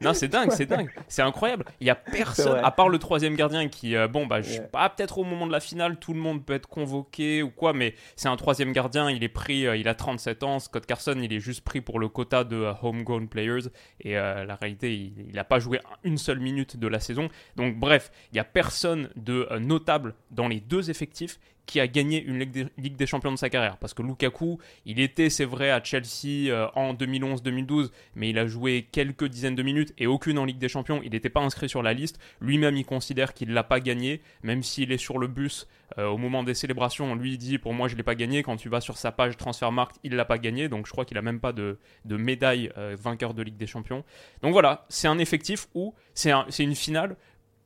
non, 0.00 0.14
c'est 0.14 0.28
dingue, 0.28 0.52
c'est 0.52 0.66
dingue. 0.66 0.88
C'est 1.08 1.22
incroyable. 1.22 1.66
Il 1.80 1.84
n'y 1.84 1.90
a 1.90 1.96
personne, 1.96 2.60
à 2.62 2.70
part 2.70 2.88
le 2.88 2.98
troisième 2.98 3.34
gardien 3.34 3.68
qui, 3.68 3.94
euh, 3.94 4.08
bon, 4.08 4.26
bah, 4.26 4.40
je 4.40 4.60
pas, 4.60 4.88
peut-être 4.88 5.18
au 5.18 5.24
moment 5.24 5.46
de 5.46 5.52
la 5.52 5.60
finale, 5.60 5.98
tout 5.98 6.14
le 6.14 6.20
monde 6.20 6.44
peut 6.44 6.54
être 6.54 6.68
convoqué 6.68 7.42
ou 7.42 7.50
quoi, 7.50 7.74
mais 7.74 7.94
c'est 8.16 8.28
un 8.28 8.36
troisième 8.36 8.72
gardien. 8.72 9.10
Il 9.10 9.22
est 9.22 9.28
pris, 9.28 9.66
euh, 9.66 9.76
il 9.76 9.86
a 9.86 9.94
37 9.94 10.42
ans. 10.44 10.58
Scott 10.60 10.86
Carson, 10.86 11.16
il 11.20 11.32
est 11.32 11.40
juste 11.40 11.62
pris 11.62 11.82
pour 11.82 11.98
le 11.98 12.05
quota 12.08 12.44
de 12.44 12.56
euh, 12.56 12.72
homegrown 12.82 13.28
players. 13.28 13.68
Et 14.00 14.16
euh, 14.16 14.44
la 14.44 14.56
réalité, 14.56 14.94
il 14.94 15.34
n'a 15.34 15.44
pas 15.44 15.58
joué 15.58 15.80
une 16.04 16.18
seule 16.18 16.40
minute 16.40 16.76
de 16.76 16.86
la 16.86 17.00
saison. 17.00 17.28
Donc 17.56 17.76
bref, 17.76 18.10
il 18.32 18.34
n'y 18.34 18.40
a 18.40 18.44
personne 18.44 19.10
de 19.16 19.46
euh, 19.50 19.58
notable 19.58 20.14
dans 20.30 20.48
les 20.48 20.60
deux 20.60 20.90
effectifs 20.90 21.38
qui 21.66 21.80
a 21.80 21.88
gagné 21.88 22.22
une 22.22 22.38
Ligue 22.38 22.94
des, 22.94 23.06
Champions 23.06 23.32
de 23.32 23.36
sa 23.36 23.50
carrière. 23.50 23.76
Parce 23.78 23.92
que 23.92 24.00
Lukaku, 24.00 24.60
il 24.84 25.00
était, 25.00 25.30
c'est 25.30 25.44
vrai, 25.44 25.72
à 25.72 25.82
Chelsea 25.82 26.54
en 26.76 26.94
2011-2012, 26.94 27.90
mais 28.14 28.30
il 28.30 28.38
a 28.38 28.46
joué 28.46 28.86
quelques 28.92 29.24
dizaines 29.24 29.56
de 29.56 29.64
minutes 29.64 29.92
et 29.98 30.06
aucune 30.06 30.38
en 30.38 30.44
Ligue 30.44 30.58
des 30.58 30.68
Champions. 30.68 31.00
Il 31.02 31.10
n'était 31.10 31.28
pas 31.28 31.40
inscrit 31.40 31.68
sur 31.68 31.82
la 31.82 31.92
liste. 31.92 32.20
Lui-même, 32.40 32.76
il 32.76 32.84
considère 32.86 33.34
qu'il 33.34 33.48
ne 33.48 33.52
l'a 33.52 33.64
pas 33.64 33.80
gagné, 33.80 34.20
même 34.44 34.62
s'il 34.62 34.92
est 34.92 34.96
sur 34.96 35.18
le 35.18 35.26
bus 35.26 35.66
au 35.98 36.18
moment 36.18 36.44
des 36.44 36.54
célébrations. 36.54 37.16
Lui 37.16 37.36
dit, 37.36 37.58
pour 37.58 37.74
moi, 37.74 37.88
je 37.88 37.94
ne 37.94 37.98
l'ai 37.98 38.04
pas 38.04 38.14
gagné. 38.14 38.44
Quand 38.44 38.56
tu 38.56 38.68
vas 38.68 38.80
sur 38.80 38.96
sa 38.96 39.10
page 39.10 39.36
Transfermarkt, 39.36 39.98
il 40.04 40.12
ne 40.12 40.16
l'a 40.16 40.24
pas 40.24 40.38
gagné. 40.38 40.68
Donc 40.68 40.86
je 40.86 40.92
crois 40.92 41.04
qu'il 41.04 41.16
n'a 41.16 41.22
même 41.22 41.40
pas 41.40 41.52
de, 41.52 41.78
médaille 42.04 42.70
euh, 42.76 42.96
vainqueur 42.98 43.34
de 43.34 43.42
Ligue 43.42 43.56
des 43.56 43.66
Champions. 43.66 44.04
Donc 44.42 44.52
voilà, 44.52 44.84
c'est 44.88 45.08
un 45.08 45.18
effectif 45.18 45.68
où 45.74 45.94
c'est 46.14 46.32
une 46.58 46.74
finale 46.74 47.16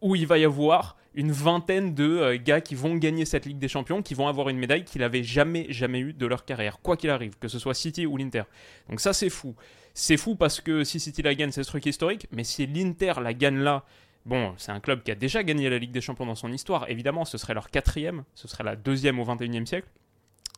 où 0.00 0.16
il 0.16 0.26
va 0.26 0.38
y 0.38 0.44
avoir 0.44 0.96
une 1.14 1.32
vingtaine 1.32 1.94
de 1.94 2.04
euh, 2.04 2.38
gars 2.42 2.60
qui 2.60 2.74
vont 2.74 2.94
gagner 2.96 3.24
cette 3.24 3.46
Ligue 3.46 3.58
des 3.58 3.68
Champions, 3.68 4.02
qui 4.02 4.14
vont 4.14 4.28
avoir 4.28 4.48
une 4.48 4.58
médaille 4.58 4.84
qu'ils 4.84 5.00
n'avaient 5.00 5.24
jamais, 5.24 5.66
jamais 5.70 6.00
eu 6.00 6.12
de 6.12 6.26
leur 6.26 6.44
carrière, 6.44 6.80
quoi 6.80 6.96
qu'il 6.96 7.10
arrive, 7.10 7.36
que 7.38 7.48
ce 7.48 7.58
soit 7.58 7.74
City 7.74 8.06
ou 8.06 8.16
l'Inter. 8.16 8.44
Donc 8.88 9.00
ça, 9.00 9.12
c'est 9.12 9.30
fou. 9.30 9.54
C'est 9.92 10.16
fou 10.16 10.36
parce 10.36 10.60
que 10.60 10.84
si 10.84 11.00
City 11.00 11.22
la 11.22 11.34
gagne, 11.34 11.50
c'est 11.50 11.64
ce 11.64 11.68
truc 11.68 11.86
historique, 11.86 12.28
mais 12.30 12.44
si 12.44 12.66
l'Inter 12.66 13.14
la 13.20 13.34
gagne 13.34 13.58
là, 13.58 13.84
bon, 14.24 14.54
c'est 14.56 14.70
un 14.70 14.80
club 14.80 15.02
qui 15.02 15.10
a 15.10 15.16
déjà 15.16 15.42
gagné 15.42 15.68
la 15.68 15.78
Ligue 15.78 15.90
des 15.90 16.00
Champions 16.00 16.26
dans 16.26 16.36
son 16.36 16.52
histoire, 16.52 16.88
évidemment, 16.88 17.24
ce 17.24 17.38
serait 17.38 17.54
leur 17.54 17.70
quatrième, 17.70 18.24
ce 18.34 18.46
serait 18.46 18.64
la 18.64 18.76
deuxième 18.76 19.18
au 19.18 19.24
21e 19.24 19.66
siècle, 19.66 19.88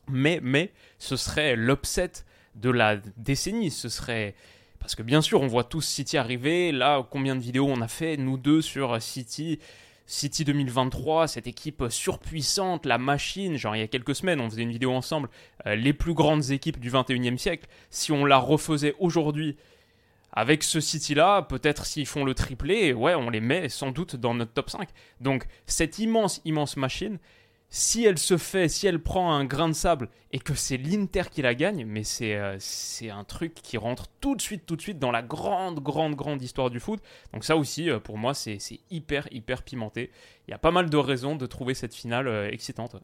mais, 0.09 0.39
mais 0.43 0.73
ce 0.99 1.17
serait 1.17 1.57
l'upset 1.57 2.13
de 2.55 2.71
la 2.71 2.97
décennie, 3.17 3.71
ce 3.71 3.89
serait... 3.89 4.35
Parce 4.79 4.97
que 4.97 5.03
bien 5.03 5.23
sûr, 5.23 5.41
on 5.41 5.47
voit 5.47 5.63
tous 5.63 5.83
City 5.83 6.19
arriver. 6.19 6.73
Là, 6.73 7.07
combien 7.09 7.37
de 7.37 7.41
vidéos 7.41 7.69
on 7.69 7.81
a 7.83 7.89
fait, 7.89 8.17
nous 8.17 8.37
deux, 8.37 8.61
sur 8.61 9.01
City 9.01 9.61
City 10.07 10.45
2023, 10.45 11.29
cette 11.29 11.47
équipe 11.47 11.85
surpuissante, 11.89 12.87
la 12.87 12.99
machine, 12.99 13.57
genre 13.57 13.77
il 13.77 13.79
y 13.79 13.83
a 13.83 13.89
quelques 13.89 14.15
semaines, 14.15 14.41
on 14.41 14.51
faisait 14.51 14.63
une 14.63 14.71
vidéo 14.71 14.93
ensemble, 14.93 15.29
euh, 15.67 15.75
les 15.75 15.93
plus 15.93 16.13
grandes 16.13 16.51
équipes 16.51 16.81
du 16.81 16.91
21e 16.91 17.39
siècle, 17.39 17.67
si 17.91 18.13
on 18.13 18.25
la 18.25 18.39
refaisait 18.39 18.95
aujourd'hui 18.99 19.57
avec 20.33 20.63
ce 20.63 20.81
City-là, 20.81 21.43
peut-être 21.43 21.87
s'ils 21.87 22.07
font 22.07 22.25
le 22.25 22.35
triplé, 22.35 22.93
ouais, 22.93 23.15
on 23.15 23.31
les 23.31 23.41
met 23.41 23.69
sans 23.69 23.91
doute 23.91 24.17
dans 24.17 24.35
notre 24.35 24.53
top 24.53 24.71
5. 24.71 24.89
Donc 25.21 25.47
cette 25.67 25.99
immense, 25.99 26.41
immense 26.45 26.77
machine, 26.77 27.19
si 27.75 28.05
elle 28.05 28.19
se 28.19 28.37
fait, 28.37 28.69
si 28.69 28.87
elle 28.87 29.03
prend 29.03 29.33
un 29.33 29.47
grain 29.47 29.67
de 29.67 29.73
sable 29.73 30.11
et 30.31 30.39
que 30.39 30.53
c'est 30.55 30.77
l'Inter 30.77 31.23
qui 31.31 31.41
la 31.41 31.55
gagne, 31.55 31.87
mais 31.87 32.05
c'est 32.05 32.37
euh, 32.37 32.57
c'est 32.59 33.09
un 33.09 33.25
truc 33.25 33.55
qui 33.55 33.79
rentre 33.79 34.09
tout 34.21 34.37
de 34.37 34.43
suite, 34.43 34.67
tout 34.67 34.77
de 34.77 34.83
suite 34.83 34.99
dans 34.99 35.11
la 35.11 35.23
grande, 35.23 35.81
grande, 35.81 36.15
grande 36.15 36.43
histoire 36.43 36.69
du 36.69 36.81
foot. 36.81 37.01
Donc 37.33 37.45
ça 37.45 37.57
aussi, 37.57 37.89
euh, 37.89 37.99
pour 37.99 38.19
moi, 38.19 38.35
c'est 38.35 38.59
hyper, 38.91 39.27
hyper 39.33 39.63
pimenté. 39.63 40.11
Il 40.47 40.51
y 40.51 40.55
a 40.55 40.59
pas 40.59 40.71
mal 40.71 40.91
de 40.91 40.97
raisons 40.99 41.35
de 41.35 41.47
trouver 41.47 41.73
cette 41.73 41.95
finale 41.95 42.29
euh, 42.29 42.51
excitante. 42.51 42.97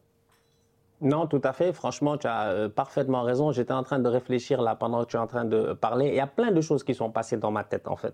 Non, 1.01 1.27
tout 1.27 1.41
à 1.45 1.53
fait. 1.53 1.71
Franchement, 1.71 2.17
tu 2.17 2.27
as 2.27 2.47
euh, 2.47 2.69
parfaitement 2.69 3.21
raison. 3.21 3.53
J'étais 3.53 3.73
en 3.73 3.83
train 3.83 3.99
de 3.99 4.09
réfléchir 4.09 4.61
là 4.61 4.75
pendant 4.75 5.03
que 5.03 5.09
tu 5.09 5.15
es 5.15 5.19
en 5.19 5.27
train 5.27 5.45
de 5.45 5.71
parler. 5.73 6.09
Il 6.09 6.15
y 6.15 6.19
a 6.19 6.27
plein 6.27 6.51
de 6.51 6.59
choses 6.59 6.83
qui 6.83 6.93
sont 6.93 7.09
passées 7.09 7.37
dans 7.37 7.51
ma 7.51 7.63
tête 7.63 7.87
en 7.87 7.95
fait. 7.95 8.13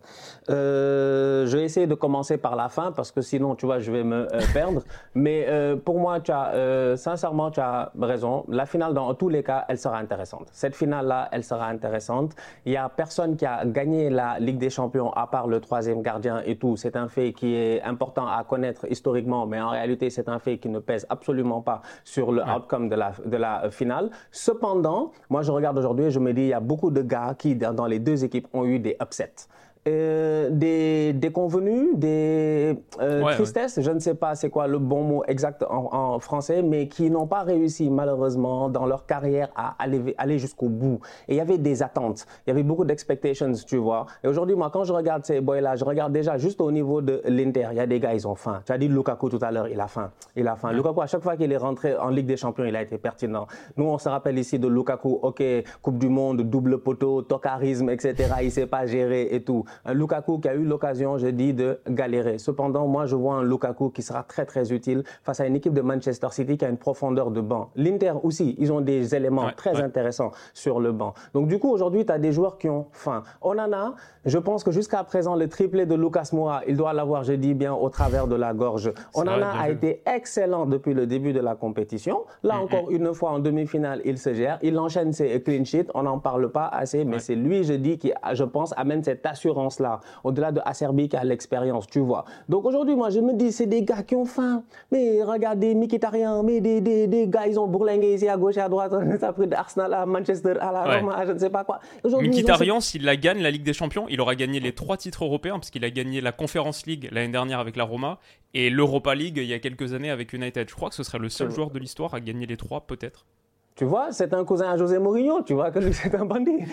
Euh, 0.50 1.48
je 1.48 1.58
vais 1.58 1.64
essayer 1.64 1.88
de 1.88 1.96
commencer 1.96 2.38
par 2.38 2.56
la 2.56 2.70
fin 2.70 2.92
parce 2.92 3.12
que 3.12 3.22
sinon, 3.22 3.56
tu 3.56 3.66
vois, 3.66 3.80
je 3.80 3.92
vais 3.92 4.04
me 4.04 4.32
euh, 4.32 4.40
perdre. 4.54 4.84
Mais 5.16 5.48
pour 5.84 6.00
moi, 6.00 6.20
tu 6.20 6.32
as 6.32 6.96
sincèrement, 6.98 7.50
tu 7.50 7.60
as 7.60 7.92
raison. 8.00 8.46
La 8.50 8.66
finale, 8.66 8.94
dans 8.94 9.14
tous 9.14 9.30
les 9.30 9.44
cas, 9.44 9.66
elle 9.68 9.78
sera 9.78 9.98
intéressante. 9.98 10.48
Cette 10.52 10.76
finale-là, 10.76 11.30
elle 11.32 11.44
sera 11.44 11.68
intéressante. 11.68 12.36
Il 12.66 12.74
y 12.74 12.78
a 12.78 12.90
personne 12.90 13.36
qui 13.36 13.46
a 13.46 13.66
gagné 13.66 14.10
la 14.10 14.40
Ligue 14.40 14.58
des 14.58 14.70
Champions 14.70 15.12
à 15.14 15.28
part 15.28 15.48
le 15.48 15.60
troisième 15.62 16.02
gardien 16.02 16.42
et 16.46 16.58
tout. 16.58 16.76
C'est 16.76 16.96
un 16.96 17.08
fait 17.08 17.34
qui 17.34 17.56
est 17.56 17.82
important 17.82 18.28
à 18.28 18.44
connaître 18.44 18.86
historiquement, 18.90 19.46
mais 19.48 19.62
en 19.62 19.70
réalité, 19.70 20.10
c'est 20.10 20.30
un 20.30 20.40
fait 20.40 20.58
qui 20.58 20.70
ne 20.70 20.80
pèse 20.80 21.06
absolument 21.10 21.62
pas 21.62 21.82
sur 22.04 22.32
le 22.32 22.44
outcome 22.44 22.75
de 22.80 22.96
la, 22.96 23.14
de 23.26 23.38
la 23.38 23.70
finale. 23.72 24.10
Cependant, 24.32 25.12
moi, 25.30 25.42
je 25.42 25.52
regarde 25.52 25.78
aujourd'hui 25.78 26.06
et 26.06 26.12
je 26.12 26.20
me 26.20 26.34
dis, 26.34 26.42
il 26.42 26.48
y 26.48 26.54
a 26.54 26.60
beaucoup 26.60 26.92
de 26.92 27.02
gars 27.02 27.36
qui, 27.38 27.56
dans 27.56 27.86
les 27.86 28.00
deux 28.00 28.24
équipes, 28.24 28.48
ont 28.54 28.66
eu 28.66 28.80
des 28.80 28.98
upsets. 29.02 29.48
Euh, 29.88 30.50
des 30.50 31.14
déconvenus, 31.14 31.96
des 31.96 32.76
euh, 33.00 33.22
tristesses, 33.34 33.80
je 33.80 33.92
ne 33.92 34.00
sais 34.00 34.16
pas 34.16 34.34
c'est 34.34 34.50
quoi 34.50 34.66
le 34.66 34.80
bon 34.80 35.04
mot 35.04 35.24
exact 35.28 35.64
en, 35.70 36.18
français, 36.18 36.64
mais 36.64 36.88
qui 36.88 37.12
n'ont 37.12 37.28
pas 37.28 37.44
réussi 37.44 37.92
malheureusement 37.92 38.68
dans 38.70 38.88
leur 38.88 39.06
carrière 39.06 39.50
à 39.56 39.76
aller, 39.78 40.16
aller 40.18 40.40
jusqu'au 40.40 40.70
bout. 40.70 41.02
Et 41.28 41.36
il 41.36 41.38
y 41.38 41.40
avait 41.40 41.60
des 41.60 41.84
attentes, 41.84 42.26
il 42.46 42.50
y 42.50 42.52
avait 42.52 42.64
beaucoup 42.64 42.84
d'expectations, 42.84 43.52
tu 43.68 43.78
vois. 43.78 44.08
Et 44.24 44.28
aujourd'hui, 44.28 44.56
moi, 44.56 44.72
quand 44.74 44.86
je 44.86 44.94
regarde 44.94 45.24
ces 45.24 45.40
boys-là, 45.40 45.76
je 45.76 45.86
regarde 45.86 46.12
déjà 46.12 46.40
juste 46.40 46.62
au 46.62 46.72
niveau 46.72 47.04
de 47.04 47.22
l'Inter, 47.26 47.68
il 47.70 47.78
y 47.78 47.80
a 47.80 47.86
des 47.86 48.00
gars, 48.00 48.16
ils 48.16 48.28
ont 48.28 48.34
faim. 48.34 48.64
Tu 48.66 48.72
as 48.72 48.80
dit 48.80 48.88
Lukaku 48.88 49.30
tout 49.30 49.40
à 49.44 49.52
l'heure, 49.52 49.68
il 49.68 49.80
a 49.80 49.88
faim. 49.88 50.10
Il 50.36 50.48
a 50.48 50.56
faim. 50.56 50.72
Lukaku, 50.72 51.02
à 51.02 51.08
chaque 51.08 51.22
fois 51.22 51.38
qu'il 51.38 51.52
est 51.52 51.58
rentré 51.58 51.96
en 51.96 52.10
Ligue 52.10 52.26
des 52.26 52.38
Champions, 52.38 52.66
il 52.66 52.76
a 52.76 52.82
été 52.82 52.98
pertinent. 52.98 53.46
Nous, 53.78 53.86
on 53.86 54.00
se 54.00 54.10
rappelle 54.10 54.40
ici 54.40 54.58
de 54.58 54.68
Lukaku, 54.68 55.20
ok, 55.22 55.44
Coupe 55.84 56.00
du 56.00 56.10
Monde, 56.10 56.42
double 56.42 56.80
poteau, 56.80 57.22
tocarisme, 57.22 57.92
etc. 57.92 58.16
Il 58.42 58.46
ne 58.46 58.50
sait 58.50 58.66
pas 58.66 58.88
gérer 58.88 59.28
et 59.30 59.44
tout 59.44 59.64
un 59.84 59.94
Lukaku 59.94 60.40
qui 60.40 60.48
a 60.48 60.56
eu 60.56 60.64
l'occasion, 60.64 61.18
je 61.18 61.28
dis, 61.28 61.54
de 61.54 61.80
galérer. 61.90 62.38
Cependant, 62.38 62.88
moi, 62.88 63.06
je 63.06 63.16
vois 63.16 63.36
un 63.36 63.44
Lukaku 63.44 63.90
qui 63.90 64.02
sera 64.02 64.24
très, 64.24 64.46
très 64.46 64.72
utile 64.72 65.04
face 65.24 65.40
à 65.40 65.46
une 65.46 65.56
équipe 65.56 65.74
de 65.74 65.82
Manchester 65.82 66.28
City 66.32 66.58
qui 66.58 66.66
a 66.66 66.70
une 66.70 66.78
profondeur 66.78 67.32
de 67.32 67.42
banc. 67.42 67.70
L'Inter 67.76 68.14
aussi, 68.24 68.56
ils 68.58 68.72
ont 68.72 68.82
des 68.82 69.16
éléments 69.16 69.52
très 69.56 69.82
intéressants 69.82 70.32
sur 70.54 70.80
le 70.80 70.92
banc. 70.92 71.14
Donc, 71.34 71.48
du 71.48 71.60
coup, 71.60 71.70
aujourd'hui, 71.70 72.06
tu 72.06 72.12
as 72.12 72.20
des 72.20 72.32
joueurs 72.32 72.58
qui 72.58 72.70
ont 72.70 72.88
faim. 72.92 73.24
Onana, 73.42 73.96
je 74.26 74.38
pense 74.38 74.64
que 74.64 74.72
jusqu'à 74.72 75.04
présent, 75.04 75.36
le 75.36 75.48
triplé 75.48 75.86
de 75.86 75.96
Lucas 75.96 76.30
Moura, 76.34 76.62
il 76.68 76.78
doit 76.78 76.94
l'avoir, 76.94 77.24
je 77.24 77.34
dis 77.34 77.54
bien, 77.54 77.74
au 77.74 77.90
travers 77.90 78.28
de 78.28 78.36
la 78.36 78.54
gorge. 78.54 78.92
Onana 79.14 79.52
a 79.60 79.70
été 79.70 80.02
excellent 80.06 80.66
depuis 80.66 80.94
le 80.94 81.08
début 81.08 81.34
de 81.34 81.40
la 81.40 81.56
compétition. 81.56 82.26
Là, 82.44 82.60
encore 82.60 82.92
une 82.92 83.14
fois, 83.14 83.32
en 83.32 83.40
demi-finale, 83.40 84.02
il 84.06 84.18
se 84.18 84.34
gère. 84.34 84.60
Il 84.62 84.78
enchaîne 84.80 85.12
ses 85.14 85.42
clean 85.42 85.66
sheets. 85.66 85.88
On 85.94 86.04
n'en 86.04 86.20
parle 86.20 86.52
pas 86.52 86.68
assez, 86.68 87.06
mais 87.06 87.20
c'est 87.20 87.36
lui, 87.36 87.64
je 87.64 87.74
dis, 87.74 87.98
qui, 87.98 88.14
je 88.34 88.44
pense, 88.44 88.74
amène 88.78 89.04
cette 89.04 89.26
assurance 89.26 89.65
là 89.80 90.00
au-delà 90.24 90.52
de 90.52 90.62
Acerbi 90.66 91.10
qui 91.10 91.16
a 91.16 91.24
l'expérience, 91.24 91.88
tu 91.88 92.00
vois. 92.00 92.26
Donc 92.50 92.66
aujourd'hui, 92.66 92.96
moi, 92.96 93.10
je 93.10 93.20
me 93.20 93.34
dis, 93.34 93.52
c'est 93.52 93.66
des 93.66 93.84
gars 93.84 94.04
qui 94.04 94.16
ont 94.16 94.26
faim. 94.26 94.64
Mais 94.92 95.24
regardez, 95.24 95.76
Mikitarian, 95.76 96.44
mais 96.44 96.62
des, 96.62 96.82
des, 96.82 97.08
des, 97.08 97.28
gars, 97.28 97.48
ils 97.48 97.60
ont 97.60 97.68
bourlingué 97.68 98.14
ici 98.14 98.28
à 98.28 98.38
gauche 98.38 98.58
et 98.58 98.62
à 98.62 98.70
droite. 98.70 98.94
Ça 99.20 99.30
a 99.30 99.34
pris 99.34 99.48
d'Arsenal 99.48 99.94
à 99.94 100.06
Manchester, 100.06 100.54
à 100.60 100.72
la 100.72 101.00
Roma, 101.00 101.26
je 101.26 101.32
ne 101.32 101.40
sais 101.40 101.50
pas 101.50 101.64
quoi. 101.64 101.80
Mikitarian, 102.04 102.80
s'il 102.80 103.04
la 103.04 103.16
gagne, 103.16 103.42
la 103.42 103.52
Ligue 103.52 103.64
des 103.64 103.74
Champions, 103.74 104.06
il 104.10 104.22
aura 104.22 104.36
gagné 104.36 104.60
les 104.60 104.74
trois 104.74 104.98
titres 104.98 105.24
européens, 105.26 105.56
parce 105.56 105.70
qu'il 105.70 105.84
a 105.84 105.90
gagné 105.90 106.22
la 106.22 106.32
Conference 106.32 106.86
League 106.86 107.10
l'année 107.12 107.32
dernière 107.32 107.60
avec 107.60 107.76
la 107.76 107.84
Roma 107.84 108.20
et 108.54 108.70
l'Europa 108.70 109.16
League 109.16 109.38
il 109.38 109.46
y 109.46 109.54
a 109.54 109.60
quelques 109.60 109.94
années 109.94 110.10
avec 110.10 110.34
United. 110.34 110.70
Je 110.70 110.76
crois 110.76 110.90
que 110.90 110.96
ce 110.96 111.04
serait 111.04 111.20
le 111.20 111.30
seul 111.30 111.52
joueur 111.52 111.72
de 111.72 111.80
l'histoire 111.80 112.14
à 112.14 112.20
gagner 112.20 112.46
les 112.46 112.58
trois, 112.58 112.88
peut-être. 112.88 113.26
Tu 113.76 113.84
vois, 113.84 114.14
c'est 114.14 114.34
un 114.34 114.46
cousin 114.46 114.70
à 114.70 114.78
José 114.78 115.00
Mourinho, 115.00 115.42
tu 115.42 115.54
vois 115.54 115.70
que 115.70 115.92
c'est 115.92 116.16
un 116.16 116.24
bandit. 116.24 116.64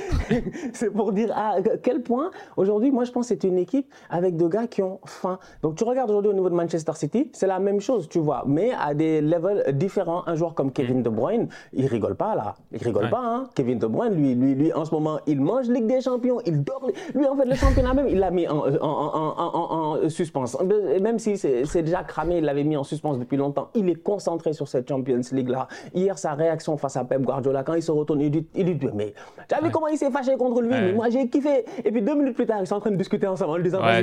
c'est 0.73 0.89
pour 0.89 1.11
dire 1.11 1.37
à 1.37 1.57
quel 1.83 2.01
point 2.01 2.31
aujourd'hui, 2.57 2.93
moi 2.93 3.03
je 3.03 3.11
pense 3.11 3.25
que 3.25 3.35
c'est 3.35 3.43
une 3.43 3.59
équipe 3.59 3.93
avec 4.09 4.37
deux 4.37 4.47
gars 4.47 4.69
qui 4.69 4.85
ont 4.85 5.01
faim. 5.05 5.41
Donc 5.63 5.75
tu 5.75 5.83
regardes 5.83 6.11
aujourd'hui 6.11 6.31
au 6.31 6.35
niveau 6.35 6.49
de 6.49 6.55
Manchester 6.55 6.93
City, 6.95 7.29
c'est 7.33 7.49
la 7.49 7.59
même 7.59 7.81
chose, 7.81 8.09
tu 8.09 8.21
vois, 8.21 8.45
mais 8.47 8.71
à 8.81 8.95
des 8.95 9.21
levels 9.21 9.77
différents. 9.77 10.23
Un 10.29 10.37
joueur 10.37 10.55
comme 10.55 10.71
Kevin 10.71 11.03
De 11.03 11.09
Bruyne, 11.09 11.49
il 11.73 11.87
rigole 11.87 12.15
pas 12.15 12.37
là, 12.37 12.55
il 12.71 12.81
rigole 12.81 13.11
pas. 13.11 13.19
Hein. 13.21 13.49
Kevin 13.57 13.81
De 13.81 13.89
Bruyne, 13.89 14.15
lui, 14.15 14.37
lui, 14.37 14.55
lui, 14.55 14.73
en 14.73 14.85
ce 14.85 14.95
moment, 14.95 15.19
il 15.27 15.41
mange 15.41 15.69
Ligue 15.69 15.89
des 15.89 16.03
Champions, 16.03 16.39
il 16.47 16.63
dort. 16.63 16.89
Lui, 17.17 17.27
en 17.27 17.35
fait, 17.35 17.47
le 17.47 17.57
championnat 17.57 17.95
même, 17.95 18.07
il 18.07 18.21
l'a 18.21 18.31
mis 18.31 18.47
en, 18.47 18.59
en, 18.59 18.81
en, 18.81 20.05
en, 20.05 20.09
suspense. 20.09 20.57
Même 21.01 21.19
si 21.19 21.37
c'est 21.37 21.83
déjà 21.83 22.05
cramé, 22.05 22.39
il 22.39 22.45
l'avait 22.45 22.63
mis 22.63 22.77
en 22.77 22.85
suspense 22.85 23.19
depuis 23.19 23.37
longtemps. 23.37 23.71
Il 23.75 23.89
est 23.89 24.01
concentré 24.01 24.53
sur 24.53 24.69
cette 24.69 24.89
Champions 24.89 25.21
League 25.33 25.49
là. 25.49 25.67
Hier, 25.95 26.17
sa 26.17 26.35
réaction 26.35 26.77
face 26.77 26.92
à 26.97 27.05
Pep 27.05 27.23
Guardiola, 27.23 27.63
quand 27.63 27.75
il 27.75 27.83
se 27.83 27.91
retourne, 27.91 28.21
il 28.21 28.31
dit, 28.31 28.47
il 28.55 28.79
dit 28.79 28.89
mais 28.95 29.15
tu 29.49 29.55
as 29.55 29.61
vu 29.61 29.71
comment 29.71 29.89
il 29.89 29.99
s'est 29.99 30.11
fâché 30.11 30.37
contre 30.37 30.61
lui? 30.61 30.71
Mais 30.71 30.93
moi 30.93 31.09
j'ai 31.11 31.29
kiffé. 31.29 31.65
Et 31.85 31.91
puis 31.91 32.03
deux 32.03 32.15
minutes 32.15 32.35
plus 32.35 32.47
tard, 32.47 32.59
ils 32.61 32.67
sont 32.67 32.77
en 32.77 32.81
train 32.81 32.91
de 32.91 32.97
discuter 32.97 33.27
ensemble 33.27 33.53
en 33.53 33.57
lui 33.57 33.65
disant, 33.65 33.81
mais, 33.83 34.03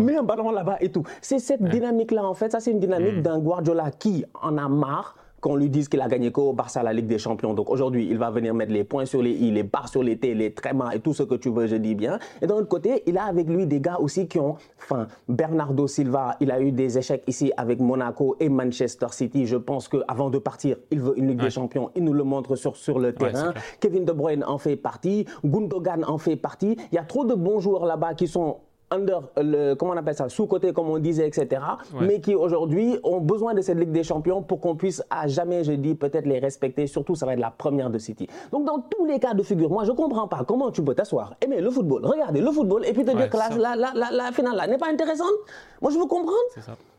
mets, 0.00 0.16
un 0.16 0.22
ballon 0.22 0.50
là-bas 0.50 0.76
et 0.80 0.90
tout. 0.90 1.02
C'est 1.20 1.38
cette 1.38 1.62
dynamique-là, 1.62 2.24
en 2.24 2.34
fait, 2.34 2.52
ça 2.52 2.60
c'est 2.60 2.70
une 2.70 2.80
dynamique 2.80 3.18
mm. 3.18 3.22
d'un 3.22 3.38
Guardiola 3.38 3.90
qui 3.90 4.24
en 4.40 4.58
a 4.58 4.68
marre 4.68 5.16
qu'on 5.42 5.56
lui 5.56 5.68
dise 5.68 5.88
qu'il 5.88 6.00
a 6.00 6.08
gagné 6.08 6.30
qu'au 6.30 6.52
Barça 6.52 6.82
la 6.82 6.92
Ligue 6.92 7.08
des 7.08 7.18
Champions. 7.18 7.52
Donc 7.52 7.68
aujourd'hui, 7.68 8.06
il 8.08 8.16
va 8.16 8.30
venir 8.30 8.54
mettre 8.54 8.72
les 8.72 8.84
points 8.84 9.04
sur 9.04 9.20
les 9.20 9.32
i, 9.32 9.50
les 9.50 9.64
barres 9.64 9.88
sur 9.88 10.02
les 10.02 10.16
t, 10.16 10.34
les 10.34 10.54
trémas 10.54 10.92
et 10.92 11.00
tout 11.00 11.12
ce 11.12 11.24
que 11.24 11.34
tu 11.34 11.50
veux, 11.50 11.66
je 11.66 11.76
dis 11.76 11.96
bien. 11.96 12.20
Et 12.40 12.46
d'un 12.46 12.54
autre 12.54 12.68
côté, 12.68 13.02
il 13.06 13.18
a 13.18 13.24
avec 13.24 13.48
lui 13.48 13.66
des 13.66 13.80
gars 13.80 13.98
aussi 13.98 14.28
qui 14.28 14.38
ont, 14.38 14.56
enfin, 14.78 15.08
Bernardo 15.28 15.88
Silva, 15.88 16.36
il 16.40 16.52
a 16.52 16.60
eu 16.60 16.70
des 16.70 16.96
échecs 16.96 17.24
ici 17.26 17.52
avec 17.56 17.80
Monaco 17.80 18.36
et 18.38 18.48
Manchester 18.48 19.08
City. 19.10 19.46
Je 19.46 19.56
pense 19.56 19.88
qu'avant 19.88 20.30
de 20.30 20.38
partir, 20.38 20.76
il 20.92 21.00
veut 21.00 21.18
une 21.18 21.26
Ligue 21.26 21.42
des 21.42 21.50
Champions. 21.50 21.90
Il 21.96 22.04
nous 22.04 22.12
le 22.12 22.22
montre 22.22 22.54
sur, 22.54 22.76
sur 22.76 23.00
le 23.00 23.12
terrain. 23.12 23.52
Kevin 23.80 24.04
De 24.04 24.12
Bruyne 24.12 24.44
en 24.44 24.58
fait 24.58 24.76
partie. 24.76 25.26
Gundogan 25.44 26.04
en 26.04 26.18
fait 26.18 26.36
partie. 26.36 26.76
Il 26.92 26.94
y 26.94 26.98
a 26.98 27.04
trop 27.04 27.24
de 27.24 27.34
bons 27.34 27.58
joueurs 27.58 27.84
là-bas 27.84 28.14
qui 28.14 28.28
sont 28.28 28.58
under, 28.92 29.22
le, 29.36 29.74
comment 29.74 29.92
on 29.92 29.96
appelle 29.96 30.14
ça, 30.14 30.28
sous-côté, 30.28 30.72
comme 30.72 30.88
on 30.88 30.98
disait, 30.98 31.26
etc., 31.26 31.62
mais 32.00 32.20
qui 32.20 32.34
aujourd'hui 32.34 32.98
ont 33.02 33.20
besoin 33.20 33.54
de 33.54 33.60
cette 33.60 33.78
Ligue 33.78 33.90
des 33.90 34.02
Champions 34.04 34.42
pour 34.42 34.60
qu'on 34.60 34.76
puisse 34.76 35.02
à 35.10 35.26
jamais, 35.26 35.64
je 35.64 35.72
dis, 35.72 35.94
peut-être 35.94 36.26
les 36.26 36.38
respecter. 36.38 36.86
Surtout, 36.86 37.14
ça 37.14 37.26
va 37.26 37.32
être 37.32 37.40
la 37.40 37.50
première 37.50 37.90
de 37.90 37.98
City. 37.98 38.28
Donc, 38.50 38.64
dans 38.64 38.80
tous 38.80 39.06
les 39.06 39.18
cas 39.18 39.34
de 39.34 39.42
figure, 39.42 39.70
moi, 39.70 39.84
je 39.84 39.92
comprends 39.92 40.28
pas 40.28 40.44
comment 40.46 40.70
tu 40.70 40.82
peux 40.82 40.94
t'asseoir, 40.94 41.34
aimer 41.40 41.60
le 41.60 41.70
football, 41.70 42.04
regarder 42.04 42.40
le 42.40 42.50
football, 42.50 42.84
et 42.86 42.92
puis 42.92 43.04
te 43.04 43.10
dire 43.10 43.30
que 43.30 43.36
la, 43.36 43.76
la, 43.76 43.92
la, 43.94 44.10
la, 44.10 44.32
finale 44.32 44.56
là 44.56 44.66
n'est 44.66 44.78
pas 44.78 44.90
intéressante. 44.90 45.32
Moi, 45.80 45.90
je 45.90 45.98
veux 45.98 46.06
comprendre. 46.06 46.36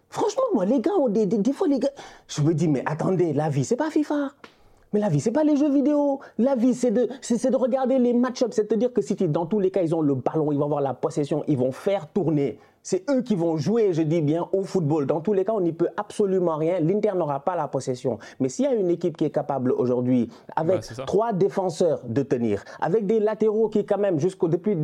Franchement, 0.10 0.44
moi, 0.54 0.66
les 0.66 0.80
gars 0.80 0.94
ont 1.00 1.10
des, 1.10 1.26
des, 1.26 1.38
des 1.38 1.54
fois, 1.54 1.68
les 1.68 1.80
gars, 1.80 1.90
je 2.28 2.42
me 2.42 2.54
dis, 2.54 2.68
mais 2.68 2.84
attendez, 2.86 3.34
la 3.34 3.50
vie, 3.50 3.66
c'est 3.66 3.76
pas 3.76 3.90
FIFA. 3.90 4.30
Mais 4.94 5.00
la 5.00 5.10
vie, 5.10 5.20
c'est 5.20 5.32
pas 5.32 5.44
les 5.44 5.58
jeux 5.58 5.72
vidéo. 5.72 6.20
La 6.38 6.56
vie, 6.56 6.74
c'est 6.74 6.92
de, 6.92 7.10
c'est, 7.22 7.50
de 7.50 7.56
regarder 7.56 7.98
les 7.98 8.14
match-ups. 8.14 8.56
C'est 8.56 8.70
de 8.70 8.76
dire 8.76 8.94
que 8.94 9.02
si 9.02 9.16
dans 9.16 9.46
tous 9.46 9.60
les 9.60 9.72
cas, 9.72 9.82
ils 9.82 9.96
ont 9.96 10.02
le 10.02 10.16
ballon, 10.16 10.52
ils 10.52 10.58
vont 10.58 10.66
avoir 10.66 10.82
la 10.82 10.94
possession, 10.94 11.44
ils 11.48 11.58
vont 11.58 11.72
faire 11.72 12.08
tourner 12.08 12.60
c'est 12.84 13.10
eux 13.10 13.22
qui 13.22 13.36
vont 13.36 13.58
jouer, 13.58 13.94
je 13.94 14.02
dis 14.02 14.22
bien, 14.22 14.48
au 14.52 14.64
football. 14.64 15.08
Dans 15.08 15.22
tous 15.22 15.34
les 15.34 15.46
cas, 15.46 15.54
on 15.54 15.62
n'y 15.62 15.72
peut 15.72 15.88
absolument 15.96 16.58
rien. 16.58 16.80
L'Inter 16.82 17.14
n'aura 17.16 17.40
pas 17.40 17.56
la 17.56 17.70
possession. 17.70 18.20
Mais 18.40 18.50
s'il 18.50 18.66
y 18.66 18.68
a 18.68 18.74
une 18.74 18.90
équipe 18.90 19.16
qui 19.16 19.24
est 19.24 19.30
capable 19.30 19.72
aujourd'hui, 19.72 20.30
avec 20.56 20.82
trois 21.08 21.32
défenseurs 21.32 22.02
de 22.06 22.22
tenir, 22.24 22.64
avec 22.82 23.06
des 23.06 23.20
latéraux 23.20 23.70
qui, 23.70 23.86
quand 23.86 23.98
même, 23.98 24.20
jusqu'au, 24.20 24.50
depuis, 24.50 24.78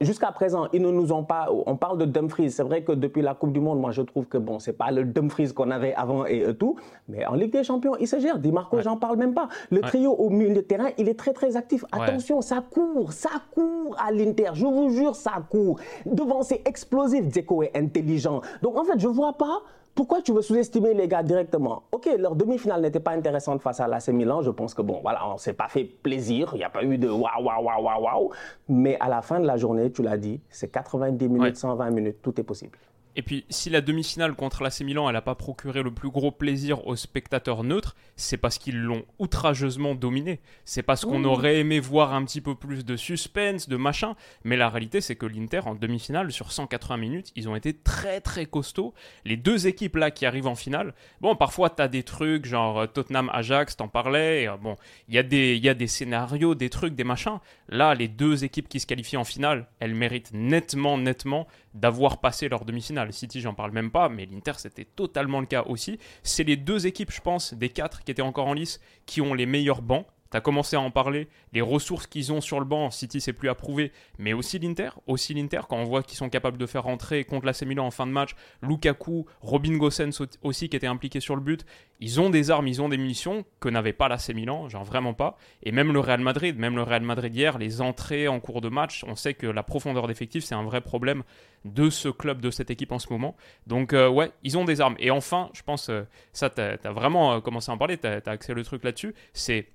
jusqu'à 0.00 0.30
présent, 0.32 0.68
ils 0.74 0.82
ne 0.82 0.90
nous 0.90 1.12
ont 1.12 1.24
pas. 1.24 1.48
On 1.66 1.76
parle 1.76 1.96
de 1.98 2.04
Dumfries. 2.04 2.50
C'est 2.50 2.62
vrai 2.62 2.84
que 2.84 2.92
depuis 2.92 3.22
la 3.22 3.34
Coupe 3.34 3.52
du 3.52 3.60
Monde, 3.60 3.80
moi, 3.80 3.90
je 3.90 4.02
trouve 4.02 4.26
que 4.26 4.36
bon, 4.36 4.58
c'est 4.58 4.74
pas 4.74 4.90
le 4.90 5.04
Dumfries 5.04 5.54
qu'on 5.54 5.70
avait 5.70 5.94
avant 5.94 6.26
et 6.26 6.54
tout. 6.58 6.76
Mais 7.08 7.24
en 7.24 7.34
Ligue 7.34 7.52
des 7.52 7.64
Champions, 7.64 7.96
il 7.98 8.06
se 8.06 8.20
gère. 8.20 8.38
Di 8.38 8.52
Marco, 8.52 8.80
j'en 8.82 8.98
parle 8.98 9.16
même 9.16 9.32
pas. 9.32 9.48
Le 9.70 9.80
trio 9.80 10.12
au 10.12 10.28
milieu 10.28 10.54
de 10.54 10.60
terrain, 10.60 10.90
il 10.98 11.08
est 11.08 11.18
très, 11.18 11.32
très 11.32 11.56
actif. 11.56 11.86
Attention, 11.90 12.42
ça 12.42 12.62
court, 12.70 13.12
ça 13.14 13.30
court 13.54 13.96
à 13.98 14.12
l'Inter. 14.12 14.50
Je 14.52 14.66
vous 14.66 14.90
jure, 14.90 15.16
ça 15.16 15.32
court. 15.48 15.78
Devant, 16.04 16.42
c'est 16.42 16.60
explosif 16.68 17.26
est 17.62 17.76
intelligent. 17.76 18.40
Donc 18.62 18.76
en 18.76 18.84
fait, 18.84 18.98
je 18.98 19.08
vois 19.08 19.32
pas 19.34 19.62
pourquoi 19.94 20.20
tu 20.20 20.32
veux 20.32 20.42
sous-estimer 20.42 20.92
les 20.92 21.08
gars 21.08 21.22
directement 21.22 21.84
Ok, 21.90 22.06
leur 22.18 22.36
demi-finale 22.36 22.82
n'était 22.82 23.00
pas 23.00 23.12
intéressante 23.12 23.62
face 23.62 23.80
à 23.80 23.88
l'AC 23.88 24.08
Milan. 24.08 24.42
Je 24.42 24.50
pense 24.50 24.74
que 24.74 24.82
bon, 24.82 25.00
voilà, 25.00 25.26
on 25.26 25.38
s'est 25.38 25.54
pas 25.54 25.68
fait 25.68 25.84
plaisir. 25.84 26.50
Il 26.52 26.58
n'y 26.58 26.64
a 26.64 26.68
pas 26.68 26.84
eu 26.84 26.98
de 26.98 27.08
waouh, 27.08 27.42
waouh, 27.42 27.64
waouh, 27.64 27.82
waouh, 27.82 28.02
waouh. 28.02 28.30
Mais 28.68 28.98
à 29.00 29.08
la 29.08 29.22
fin 29.22 29.40
de 29.40 29.46
la 29.46 29.56
journée, 29.56 29.90
tu 29.90 30.02
l'as 30.02 30.18
dit, 30.18 30.38
c'est 30.50 30.68
90 30.68 31.28
minutes, 31.30 31.56
120 31.56 31.90
minutes, 31.90 32.16
tout 32.20 32.38
est 32.38 32.44
possible. 32.44 32.78
Et 33.16 33.22
puis, 33.22 33.46
si 33.48 33.70
la 33.70 33.80
demi-finale 33.80 34.34
contre 34.34 34.62
l'AC 34.62 34.80
Milan, 34.80 35.08
elle 35.08 35.14
n'a 35.14 35.22
pas 35.22 35.34
procuré 35.34 35.82
le 35.82 35.90
plus 35.90 36.10
gros 36.10 36.30
plaisir 36.30 36.86
aux 36.86 36.96
spectateurs 36.96 37.64
neutres, 37.64 37.96
c'est 38.14 38.36
parce 38.36 38.58
qu'ils 38.58 38.78
l'ont 38.78 39.06
outrageusement 39.18 39.94
dominé. 39.94 40.38
C'est 40.66 40.82
parce 40.82 41.06
qu'on 41.06 41.24
aurait 41.24 41.58
aimé 41.58 41.80
voir 41.80 42.12
un 42.12 42.24
petit 42.26 42.42
peu 42.42 42.54
plus 42.54 42.84
de 42.84 42.94
suspense, 42.94 43.70
de 43.70 43.76
machin. 43.76 44.16
Mais 44.44 44.58
la 44.58 44.68
réalité, 44.68 45.00
c'est 45.00 45.16
que 45.16 45.24
l'Inter, 45.24 45.62
en 45.64 45.74
demi-finale, 45.74 46.30
sur 46.30 46.52
180 46.52 46.98
minutes, 46.98 47.32
ils 47.36 47.48
ont 47.48 47.56
été 47.56 47.72
très 47.72 48.20
très 48.20 48.44
costauds. 48.44 48.92
Les 49.24 49.38
deux 49.38 49.66
équipes 49.66 49.96
là 49.96 50.10
qui 50.10 50.26
arrivent 50.26 50.46
en 50.46 50.54
finale, 50.54 50.92
bon, 51.22 51.36
parfois 51.36 51.70
tu 51.70 51.80
as 51.80 51.88
des 51.88 52.02
trucs 52.02 52.44
genre 52.44 52.80
euh, 52.80 52.86
Tottenham-Ajax, 52.86 53.78
t'en 53.78 53.88
parlais. 53.88 54.46
Euh, 54.46 54.58
bon, 54.58 54.76
il 55.08 55.14
y, 55.14 55.18
a 55.18 55.22
des, 55.22 55.56
y 55.56 55.70
a 55.70 55.74
des 55.74 55.86
scénarios, 55.86 56.54
des 56.54 56.68
trucs, 56.68 56.94
des 56.94 57.04
machins. 57.04 57.38
Là, 57.68 57.94
les 57.94 58.08
deux 58.08 58.44
équipes 58.44 58.68
qui 58.68 58.80
se 58.80 58.86
qualifient 58.86 59.16
en 59.16 59.24
finale, 59.24 59.68
elles 59.80 59.94
méritent 59.94 60.32
nettement, 60.32 60.98
nettement 60.98 61.46
d'avoir 61.74 62.20
passé 62.20 62.48
leur 62.48 62.64
demi-finale. 62.64 63.12
City, 63.12 63.40
j'en 63.40 63.54
parle 63.54 63.72
même 63.72 63.90
pas, 63.90 64.08
mais 64.08 64.26
l'Inter, 64.26 64.52
c'était 64.56 64.84
totalement 64.84 65.40
le 65.40 65.46
cas 65.46 65.64
aussi. 65.64 65.98
C'est 66.22 66.44
les 66.44 66.56
deux 66.56 66.86
équipes, 66.86 67.12
je 67.12 67.20
pense, 67.20 67.54
des 67.54 67.68
quatre 67.68 68.04
qui 68.04 68.12
étaient 68.12 68.22
encore 68.22 68.46
en 68.46 68.54
lice, 68.54 68.80
qui 69.04 69.20
ont 69.20 69.34
les 69.34 69.46
meilleurs 69.46 69.82
bancs. 69.82 70.06
Tu 70.36 70.42
commencé 70.42 70.76
à 70.76 70.80
en 70.80 70.90
parler, 70.90 71.28
les 71.52 71.60
ressources 71.60 72.06
qu'ils 72.06 72.32
ont 72.32 72.40
sur 72.40 72.58
le 72.58 72.64
banc, 72.64 72.90
City 72.90 73.20
c'est 73.20 73.32
plus 73.32 73.48
approuvé, 73.48 73.92
mais 74.18 74.32
aussi 74.32 74.58
l'Inter, 74.58 74.90
aussi 75.06 75.34
l'Inter, 75.34 75.62
quand 75.68 75.76
on 75.76 75.84
voit 75.84 76.02
qu'ils 76.02 76.16
sont 76.16 76.28
capables 76.28 76.58
de 76.58 76.66
faire 76.66 76.84
rentrer 76.84 77.24
contre 77.24 77.46
l'AC 77.46 77.62
Milan 77.62 77.86
en 77.86 77.90
fin 77.90 78.06
de 78.06 78.12
match, 78.12 78.36
Lukaku, 78.62 79.26
Robin 79.40 79.76
Gosens 79.76 80.22
aussi 80.42 80.68
qui 80.68 80.76
était 80.76 80.86
impliqué 80.86 81.20
sur 81.20 81.34
le 81.34 81.42
but, 81.42 81.64
ils 82.00 82.20
ont 82.20 82.30
des 82.30 82.50
armes, 82.50 82.68
ils 82.68 82.82
ont 82.82 82.88
des 82.88 82.98
munitions 82.98 83.44
que 83.60 83.68
n'avait 83.68 83.92
pas 83.92 84.08
l'AC 84.08 84.28
Milan, 84.30 84.68
genre 84.68 84.84
vraiment 84.84 85.14
pas, 85.14 85.36
et 85.62 85.72
même 85.72 85.92
le 85.92 86.00
Real 86.00 86.20
Madrid, 86.20 86.58
même 86.58 86.76
le 86.76 86.82
Real 86.82 87.02
Madrid 87.02 87.34
hier, 87.34 87.58
les 87.58 87.80
entrées 87.80 88.28
en 88.28 88.40
cours 88.40 88.60
de 88.60 88.68
match, 88.68 89.04
on 89.06 89.16
sait 89.16 89.34
que 89.34 89.46
la 89.46 89.62
profondeur 89.62 90.06
d'effectif 90.06 90.44
c'est 90.44 90.54
un 90.54 90.64
vrai 90.64 90.80
problème 90.80 91.22
de 91.66 91.90
ce 91.90 92.08
club, 92.08 92.40
de 92.40 92.50
cette 92.50 92.70
équipe 92.70 92.92
en 92.92 92.98
ce 92.98 93.12
moment. 93.12 93.36
Donc 93.66 93.92
euh, 93.92 94.08
ouais, 94.08 94.30
ils 94.42 94.56
ont 94.56 94.64
des 94.64 94.80
armes. 94.80 94.96
Et 94.98 95.10
enfin, 95.10 95.50
je 95.52 95.62
pense, 95.62 95.88
euh, 95.88 96.02
ça, 96.32 96.50
tu 96.50 96.60
as, 96.60 96.92
vraiment 96.92 97.34
euh, 97.34 97.40
commencé 97.40 97.70
à 97.70 97.74
en 97.74 97.78
parler, 97.78 97.98
tu 97.98 98.06
as, 98.06 98.20
accès 98.26 98.54
le 98.54 98.64
truc 98.64 98.84
là-dessus, 98.84 99.14
c'est 99.32 99.68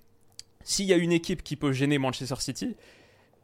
s'il 0.63 0.85
y 0.85 0.93
a 0.93 0.97
une 0.97 1.11
équipe 1.11 1.43
qui 1.43 1.55
peut 1.55 1.71
gêner 1.71 1.97
Manchester 1.97 2.35
City, 2.39 2.75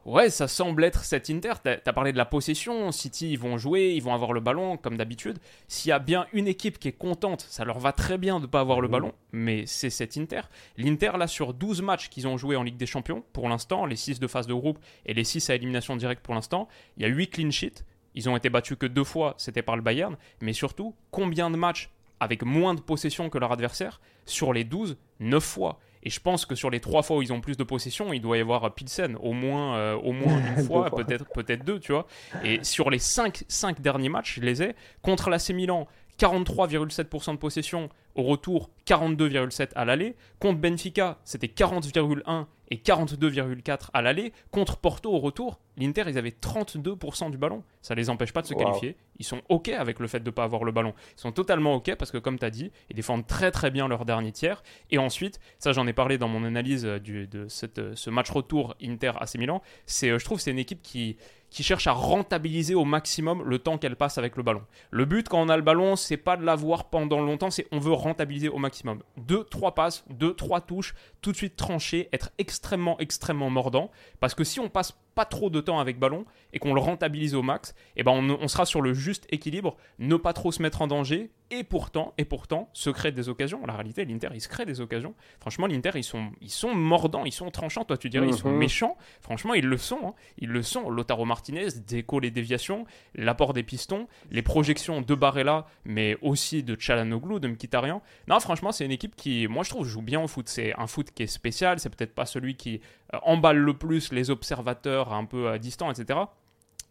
ouais, 0.08 0.30
ça 0.30 0.48
semble 0.48 0.84
être 0.84 1.04
cette 1.04 1.30
Inter. 1.30 1.54
Tu 1.62 1.70
as, 1.70 1.92
parlé 1.92 2.12
de 2.12 2.18
la 2.18 2.24
possession, 2.24 2.90
City, 2.92 3.32
ils 3.32 3.38
vont 3.38 3.58
jouer, 3.58 3.92
ils 3.94 4.02
vont 4.02 4.14
avoir 4.14 4.32
le 4.32 4.40
ballon, 4.40 4.76
comme 4.76 4.96
d'habitude. 4.96 5.38
S'il 5.68 5.90
y 5.90 5.92
a 5.92 5.98
bien 5.98 6.26
une 6.32 6.48
équipe 6.48 6.78
qui 6.78 6.88
est 6.88 6.92
contente, 6.92 7.46
ça 7.48 7.64
leur 7.64 7.78
va 7.78 7.92
très 7.92 8.18
bien 8.18 8.38
de 8.38 8.42
ne 8.42 8.46
pas 8.46 8.60
avoir 8.60 8.80
le 8.80 8.88
mhm. 8.88 8.92
ballon, 8.92 9.12
mais 9.32 9.66
c'est 9.66 9.90
cette 9.90 10.16
Inter. 10.16 10.42
L'Inter, 10.76 11.12
là, 11.18 11.26
sur 11.26 11.54
12 11.54 11.82
matchs 11.82 12.08
qu'ils 12.08 12.26
ont 12.26 12.36
joué 12.36 12.56
en 12.56 12.62
Ligue 12.62 12.76
des 12.76 12.86
Champions, 12.86 13.22
pour 13.32 13.48
l'instant, 13.48 13.86
les 13.86 13.96
6 13.96 14.20
de 14.20 14.26
phase 14.26 14.46
de 14.46 14.54
groupe 14.54 14.78
et 15.06 15.14
les 15.14 15.24
6 15.24 15.50
à 15.50 15.54
élimination 15.54 15.96
directe 15.96 16.22
pour 16.22 16.34
l'instant, 16.34 16.68
il 16.96 17.02
y 17.02 17.06
a 17.06 17.08
8 17.08 17.28
clean 17.28 17.50
sheets. 17.50 17.84
Ils 18.14 18.28
ont 18.28 18.36
été 18.36 18.50
battus 18.50 18.76
que 18.78 18.86
deux 18.86 19.04
fois, 19.04 19.34
c'était 19.36 19.62
par 19.62 19.76
le 19.76 19.82
Bayern, 19.82 20.16
mais 20.40 20.52
surtout, 20.52 20.94
combien 21.10 21.50
de 21.50 21.56
matchs 21.56 21.90
avec 22.20 22.42
moins 22.42 22.74
de 22.74 22.80
possession 22.80 23.30
que 23.30 23.38
leur 23.38 23.52
adversaire 23.52 24.00
Sur 24.24 24.52
les 24.52 24.64
12, 24.64 24.96
9 25.20 25.44
fois? 25.44 25.78
Et 26.02 26.10
je 26.10 26.20
pense 26.20 26.46
que 26.46 26.54
sur 26.54 26.70
les 26.70 26.80
3 26.80 27.02
fois 27.02 27.18
où 27.18 27.22
ils 27.22 27.32
ont 27.32 27.40
plus 27.40 27.56
de 27.56 27.64
possession, 27.64 28.12
il 28.12 28.20
doit 28.20 28.36
y 28.38 28.40
avoir 28.40 28.74
Pilsen, 28.74 29.16
au 29.16 29.32
moins, 29.32 29.76
euh, 29.76 29.94
au 29.96 30.12
moins 30.12 30.38
une 30.56 30.64
fois, 30.64 30.90
peut-être 30.90 31.26
peut-être 31.32 31.64
deux, 31.64 31.80
tu 31.80 31.92
vois. 31.92 32.06
Et 32.44 32.62
sur 32.62 32.90
les 32.90 32.98
5, 32.98 33.44
5 33.48 33.80
derniers 33.80 34.08
matchs, 34.08 34.36
je 34.36 34.40
les 34.40 34.62
ai, 34.62 34.74
contre 35.02 35.30
l'AC 35.30 35.50
Milan, 35.50 35.86
43,7% 36.18 37.32
de 37.32 37.36
possession 37.36 37.88
au 38.14 38.22
retour, 38.24 38.70
42,7% 38.86 39.68
à 39.74 39.84
l'aller. 39.84 40.16
Contre 40.40 40.58
Benfica, 40.58 41.18
c'était 41.24 41.46
40,1% 41.46 42.46
et 42.70 42.76
42,4% 42.76 43.90
à 43.92 44.02
l'aller. 44.02 44.32
Contre 44.50 44.76
Porto 44.78 45.12
au 45.12 45.18
retour, 45.18 45.60
l'Inter, 45.78 46.04
ils 46.08 46.18
avaient 46.18 46.34
32% 46.40 47.30
du 47.30 47.38
ballon. 47.38 47.62
Ça 47.82 47.94
ne 47.94 48.00
les 48.00 48.10
empêche 48.10 48.32
pas 48.32 48.42
de 48.42 48.46
se 48.46 48.54
qualifier. 48.54 48.96
Ils 49.18 49.24
sont 49.24 49.40
OK 49.48 49.68
avec 49.68 49.98
le 49.98 50.06
fait 50.06 50.20
de 50.20 50.26
ne 50.26 50.30
pas 50.30 50.44
avoir 50.44 50.64
le 50.64 50.72
ballon. 50.72 50.94
Ils 51.16 51.20
sont 51.20 51.32
totalement 51.32 51.74
OK 51.76 51.94
parce 51.94 52.10
que, 52.10 52.18
comme 52.18 52.38
tu 52.38 52.44
as 52.44 52.50
dit, 52.50 52.70
ils 52.90 52.96
défendent 52.96 53.26
très 53.26 53.50
très 53.50 53.70
bien 53.70 53.88
leur 53.88 54.04
dernier 54.04 54.32
tiers. 54.32 54.62
Et 54.90 54.98
ensuite, 54.98 55.40
ça 55.58 55.72
j'en 55.72 55.86
ai 55.86 55.92
parlé 55.92 56.18
dans 56.18 56.28
mon 56.28 56.44
analyse 56.44 56.84
du, 56.84 57.26
de 57.26 57.48
cette, 57.48 57.94
ce 57.94 58.10
match 58.10 58.30
retour 58.30 58.74
Inter-AC 58.82 59.36
Milan, 59.36 59.62
c'est, 59.86 60.10
euh, 60.10 60.18
je 60.18 60.24
trouve 60.24 60.38
que 60.38 60.44
c'est 60.44 60.50
une 60.50 60.58
équipe 60.58 60.82
qui, 60.82 61.16
qui 61.50 61.62
cherche 61.62 61.86
à 61.86 61.92
rentabiliser 61.92 62.74
au 62.74 62.84
maximum 62.84 63.42
le 63.42 63.58
temps 63.58 63.78
qu'elle 63.78 63.96
passe 63.96 64.18
avec 64.18 64.36
le 64.36 64.42
ballon. 64.42 64.62
Le 64.90 65.04
but 65.04 65.28
quand 65.28 65.40
on 65.40 65.48
a 65.48 65.56
le 65.56 65.62
ballon, 65.62 65.96
c'est 65.96 66.16
pas 66.16 66.36
de 66.36 66.44
l'avoir 66.44 66.90
pendant 66.90 67.20
longtemps, 67.20 67.50
c'est 67.50 67.66
on 67.72 67.78
veut 67.78 67.92
rentabiliser 67.92 68.48
au 68.48 68.58
maximum. 68.58 69.02
Deux, 69.16 69.44
trois 69.44 69.74
passes, 69.74 70.04
deux, 70.10 70.34
trois 70.34 70.60
touches, 70.60 70.94
tout 71.22 71.32
de 71.32 71.36
suite 71.36 71.56
trancher, 71.56 72.08
être 72.12 72.30
extrêmement, 72.38 72.98
extrêmement 72.98 73.50
mordant. 73.50 73.90
Parce 74.20 74.34
que 74.34 74.44
si 74.44 74.60
on 74.60 74.68
passe 74.68 74.98
pas 75.18 75.24
trop 75.24 75.50
de 75.50 75.60
temps 75.60 75.80
avec 75.80 75.98
ballon 75.98 76.26
et 76.52 76.60
qu'on 76.60 76.74
le 76.74 76.80
rentabilise 76.80 77.34
au 77.34 77.42
max, 77.42 77.70
et 77.70 77.72
eh 77.96 78.02
ben 78.04 78.12
on, 78.12 78.46
sera 78.46 78.64
sur 78.64 78.80
le 78.80 78.94
juste 78.94 79.26
équilibre, 79.30 79.76
ne 79.98 80.14
pas 80.14 80.32
trop 80.32 80.52
se 80.52 80.62
mettre 80.62 80.80
en 80.80 80.86
danger 80.86 81.32
et 81.50 81.64
pourtant, 81.64 82.12
et 82.18 82.24
pourtant, 82.24 82.68
se 82.72 82.90
créer 82.90 83.12
des 83.12 83.28
occasions. 83.28 83.64
La 83.66 83.72
réalité, 83.72 84.04
l'Inter, 84.04 84.28
il 84.34 84.40
se 84.40 84.48
crée 84.48 84.66
des 84.66 84.80
occasions. 84.80 85.14
Franchement, 85.40 85.66
l'Inter, 85.66 85.92
ils 85.94 86.04
sont, 86.04 86.30
ils 86.40 86.50
sont 86.50 86.74
mordants, 86.74 87.24
ils 87.24 87.32
sont 87.32 87.50
tranchants. 87.50 87.84
Toi, 87.84 87.96
tu 87.96 88.10
dirais, 88.10 88.26
ils 88.28 88.34
sont 88.34 88.50
mhm. 88.50 88.58
méchants. 88.58 88.96
Franchement, 89.22 89.54
ils 89.54 89.66
le 89.66 89.78
sont. 89.78 89.98
Hein. 90.04 90.14
Ils 90.38 90.50
le 90.50 90.62
sont. 90.62 90.90
Lotaro 90.90 91.24
Martinez 91.24 91.68
déco 91.86 92.20
les 92.20 92.30
déviations, 92.30 92.84
l'apport 93.14 93.54
des 93.54 93.62
pistons, 93.62 94.08
les 94.30 94.42
projections 94.42 95.00
de 95.00 95.14
Barella, 95.14 95.66
mais 95.84 96.16
aussi 96.22 96.62
de 96.62 96.76
Chalanoglu, 96.78 97.40
de 97.40 97.48
Mkhitaryan. 97.48 98.02
Non, 98.26 98.40
franchement, 98.40 98.72
c'est 98.72 98.84
une 98.84 98.92
équipe 98.92 99.16
qui, 99.16 99.48
moi, 99.48 99.62
je 99.62 99.70
trouve, 99.70 99.86
joue 99.86 100.02
bien 100.02 100.20
au 100.20 100.28
foot. 100.28 100.48
C'est 100.48 100.78
un 100.78 100.86
foot 100.86 101.10
qui 101.12 101.22
est 101.22 101.28
spécial. 101.28 101.78
C'est 101.80 101.90
peut-être 101.90 102.14
pas 102.14 102.26
celui 102.26 102.56
qui 102.56 102.80
euh, 103.14 103.18
emballe 103.22 103.58
le 103.58 103.74
plus 103.74 104.12
les 104.12 104.30
observateurs 104.30 105.12
un 105.12 105.24
peu 105.24 105.48
à 105.48 105.58
distance, 105.58 105.98
etc. 105.98 106.20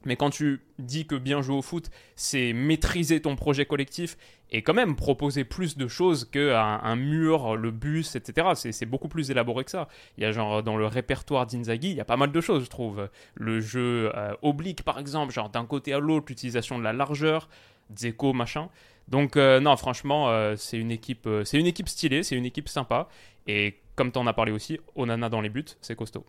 Mais 0.06 0.16
quand 0.16 0.30
tu 0.30 0.62
dis 0.80 1.06
que 1.06 1.16
bien 1.16 1.42
jouer 1.42 1.58
au 1.58 1.62
foot, 1.62 1.90
c'est 2.16 2.54
maîtriser 2.54 3.22
ton 3.22 3.36
projet 3.36 3.66
collectif 3.66 4.18
et 4.52 4.62
quand 4.62 4.74
même 4.74 4.96
proposer 4.96 5.44
plus 5.44 5.76
de 5.76 5.88
choses 5.88 6.26
qu'un 6.26 6.80
un 6.82 6.96
mur, 6.96 7.58
le 7.58 7.72
bus, 7.72 8.16
etc. 8.16 8.50
C'est 8.56 8.86
beaucoup 8.86 9.08
plus 9.08 9.32
élaboré 9.32 9.64
que 9.66 9.72
ça. 9.72 9.88
Il 10.18 10.24
y 10.24 10.26
a 10.26 10.32
genre 10.32 10.64
dans 10.64 10.78
le 10.78 10.86
répertoire 10.86 11.46
d'Inzaghi, 11.46 11.90
il 11.90 11.96
y 11.96 12.02
a 12.02 12.06
pas 12.06 12.18
mal 12.18 12.32
de 12.32 12.42
choses, 12.42 12.64
je 12.64 12.70
trouve. 12.70 13.10
Le 13.36 13.60
jeu 13.60 14.12
euh, 14.16 14.34
oblique, 14.44 14.84
par 14.84 15.00
exemple, 15.00 15.34
genre 15.34 15.50
d'un 15.50 15.66
côté 15.66 15.94
à 15.94 16.00
l'autre, 16.00 16.28
l'utilisation 16.30 16.78
de 16.78 16.84
la 16.84 16.94
largeur, 16.94 17.50
Dzeko, 17.94 18.34
machin. 18.34 18.70
Donc 19.08 19.36
euh, 19.36 19.60
non, 19.60 19.76
franchement, 19.78 20.32
c'est 20.56 20.78
une 20.78 20.92
équipe, 20.92 21.28
c'est 21.44 21.60
une 21.60 21.68
équipe 21.68 21.90
stylée, 21.90 22.24
c'est 22.24 22.36
une 22.36 22.46
équipe 22.46 22.70
sympa. 22.70 23.10
Et 23.48 23.80
comme 23.96 24.12
tu 24.12 24.20
en 24.20 24.28
as 24.28 24.34
parlé 24.34 24.52
aussi, 24.52 24.80
Onana 24.96 25.28
dans 25.28 25.42
les 25.42 25.50
buts, 25.50 25.66
c'est 25.82 25.96
costaud. 25.96 26.26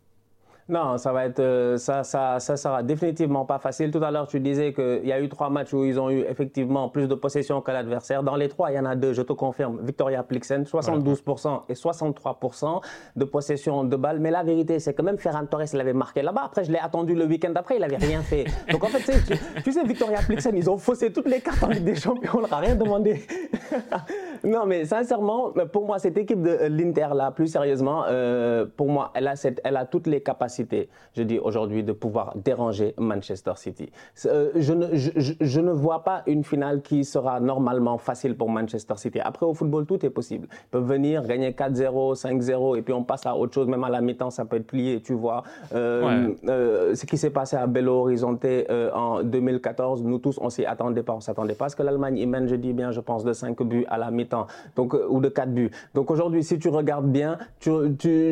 Non, 0.70 0.98
ça 0.98 1.12
va 1.12 1.24
être 1.24 1.40
euh, 1.40 1.78
ça, 1.78 2.04
ça, 2.04 2.38
ça 2.40 2.58
sera 2.58 2.82
définitivement 2.82 3.46
pas 3.46 3.58
facile. 3.58 3.90
Tout 3.90 4.04
à 4.04 4.10
l'heure, 4.10 4.26
tu 4.26 4.38
disais 4.38 4.74
qu'il 4.74 5.06
y 5.06 5.12
a 5.12 5.20
eu 5.20 5.30
trois 5.30 5.48
matchs 5.48 5.72
où 5.72 5.82
ils 5.82 5.98
ont 5.98 6.10
eu 6.10 6.20
effectivement 6.28 6.90
plus 6.90 7.08
de 7.08 7.14
possession 7.14 7.62
que 7.62 7.70
l'adversaire. 7.70 8.22
Dans 8.22 8.36
les 8.36 8.50
trois, 8.50 8.70
il 8.70 8.74
y 8.74 8.78
en 8.78 8.84
a 8.84 8.94
deux, 8.94 9.14
je 9.14 9.22
te 9.22 9.32
confirme. 9.32 9.78
Victoria 9.82 10.22
Plixen, 10.22 10.64
72% 10.64 11.62
et 11.70 11.72
63% 11.72 12.82
de 13.16 13.24
possession 13.24 13.84
de 13.84 13.96
balles. 13.96 14.20
Mais 14.20 14.30
la 14.30 14.42
vérité, 14.42 14.78
c'est 14.78 14.92
que 14.92 15.00
même 15.00 15.16
Ferran 15.16 15.46
Torres 15.46 15.72
l'avait 15.72 15.94
marqué 15.94 16.20
là-bas. 16.20 16.42
Après, 16.44 16.64
je 16.64 16.70
l'ai 16.70 16.78
attendu 16.78 17.14
le 17.14 17.24
week-end 17.24 17.52
après, 17.54 17.76
il 17.76 17.80
n'avait 17.80 17.96
rien 17.96 18.20
fait. 18.20 18.44
Donc 18.70 18.84
en 18.84 18.88
fait, 18.88 19.38
tu, 19.64 19.72
sais, 19.72 19.84
Victoria 19.84 20.18
Plixen, 20.18 20.54
ils 20.54 20.68
ont 20.68 20.76
faussé 20.76 21.10
toutes 21.10 21.28
les 21.28 21.40
cartes 21.40 21.62
en 21.62 21.68
Ligue 21.68 21.84
des 21.84 21.94
Champions, 21.94 22.32
on 22.34 22.40
leur 22.40 22.52
a 22.52 22.58
rien 22.58 22.74
demandé. 22.74 23.26
non, 24.48 24.66
mais 24.66 24.84
sincèrement, 24.84 25.52
pour 25.72 25.86
moi, 25.86 25.98
cette 25.98 26.16
équipe 26.16 26.42
de 26.42 26.66
l'Inter 26.68 27.08
là, 27.14 27.30
plus 27.30 27.48
sérieusement, 27.48 28.04
euh, 28.08 28.66
pour 28.76 28.88
moi, 28.88 29.10
elle 29.14 29.28
a, 29.28 29.36
cette, 29.36 29.60
elle 29.64 29.76
a 29.76 29.84
toutes 29.84 30.06
les 30.06 30.20
capacités 30.20 30.88
je 31.14 31.22
dis 31.22 31.38
aujourd'hui, 31.38 31.82
de 31.82 31.92
pouvoir 31.92 32.34
déranger 32.36 32.94
Manchester 32.96 33.52
City. 33.56 33.90
Euh, 34.26 34.50
je, 34.54 34.72
ne, 34.72 34.86
je, 34.94 35.60
ne 35.60 35.72
vois 35.72 36.04
pas 36.04 36.22
une 36.26 36.44
finale 36.44 36.80
qui 36.80 37.04
sera 37.04 37.40
normalement 37.40 37.98
facile 37.98 38.36
pour 38.36 38.48
Manchester 38.48 38.94
City. 38.96 39.18
Après, 39.20 39.44
au 39.44 39.54
football, 39.54 39.84
tout 39.84 40.04
est 40.06 40.10
possible. 40.10 40.46
Ils 40.50 40.70
peuvent 40.70 40.86
venir, 40.86 41.24
gagner 41.26 41.50
4-0, 41.50 42.14
5-0, 42.14 42.78
et 42.78 42.82
puis 42.82 42.94
on 42.94 43.02
passe 43.02 43.26
à 43.26 43.34
autre 43.34 43.52
chose. 43.52 43.66
Même 43.66 43.82
à 43.82 43.88
la 43.88 44.00
mi-temps, 44.00 44.30
ça 44.30 44.44
peut 44.44 44.56
être 44.56 44.66
plié, 44.66 45.00
tu 45.00 45.14
vois. 45.14 45.42
Euh, 45.74 46.28
euh, 46.48 46.94
ce 46.94 47.04
qui 47.04 47.16
s'est 47.16 47.30
passé 47.30 47.56
à 47.56 47.66
Belo 47.66 48.02
Horizonte 48.02 48.46
en 48.94 49.24
2014, 49.24 50.04
nous 50.04 50.18
tous, 50.18 50.38
on 50.40 50.50
s'y 50.50 50.64
attendait 50.64 51.02
pas. 51.02 51.14
On 51.14 51.20
s'attendait 51.20 51.54
pas 51.54 51.66
à 51.66 51.68
ce 51.68 51.76
que 51.76 51.82
l'Allemagne 51.82 52.16
y 52.18 52.26
mène, 52.26 52.46
je 52.46 52.54
dis 52.54 52.72
bien, 52.72 52.92
je 52.92 53.00
pense, 53.00 53.24
de 53.24 53.32
5 53.32 53.60
buts 53.62 53.84
à 53.88 53.98
la 53.98 54.12
mi-temps, 54.12 54.37
donc 54.76 54.94
ou 55.08 55.20
de 55.20 55.28
4 55.28 55.52
buts. 55.52 55.70
Donc 55.94 56.10
aujourd'hui, 56.10 56.44
si 56.44 56.58
tu 56.58 56.68
regardes 56.68 57.10
bien, 57.10 57.38
tu, 57.60 57.70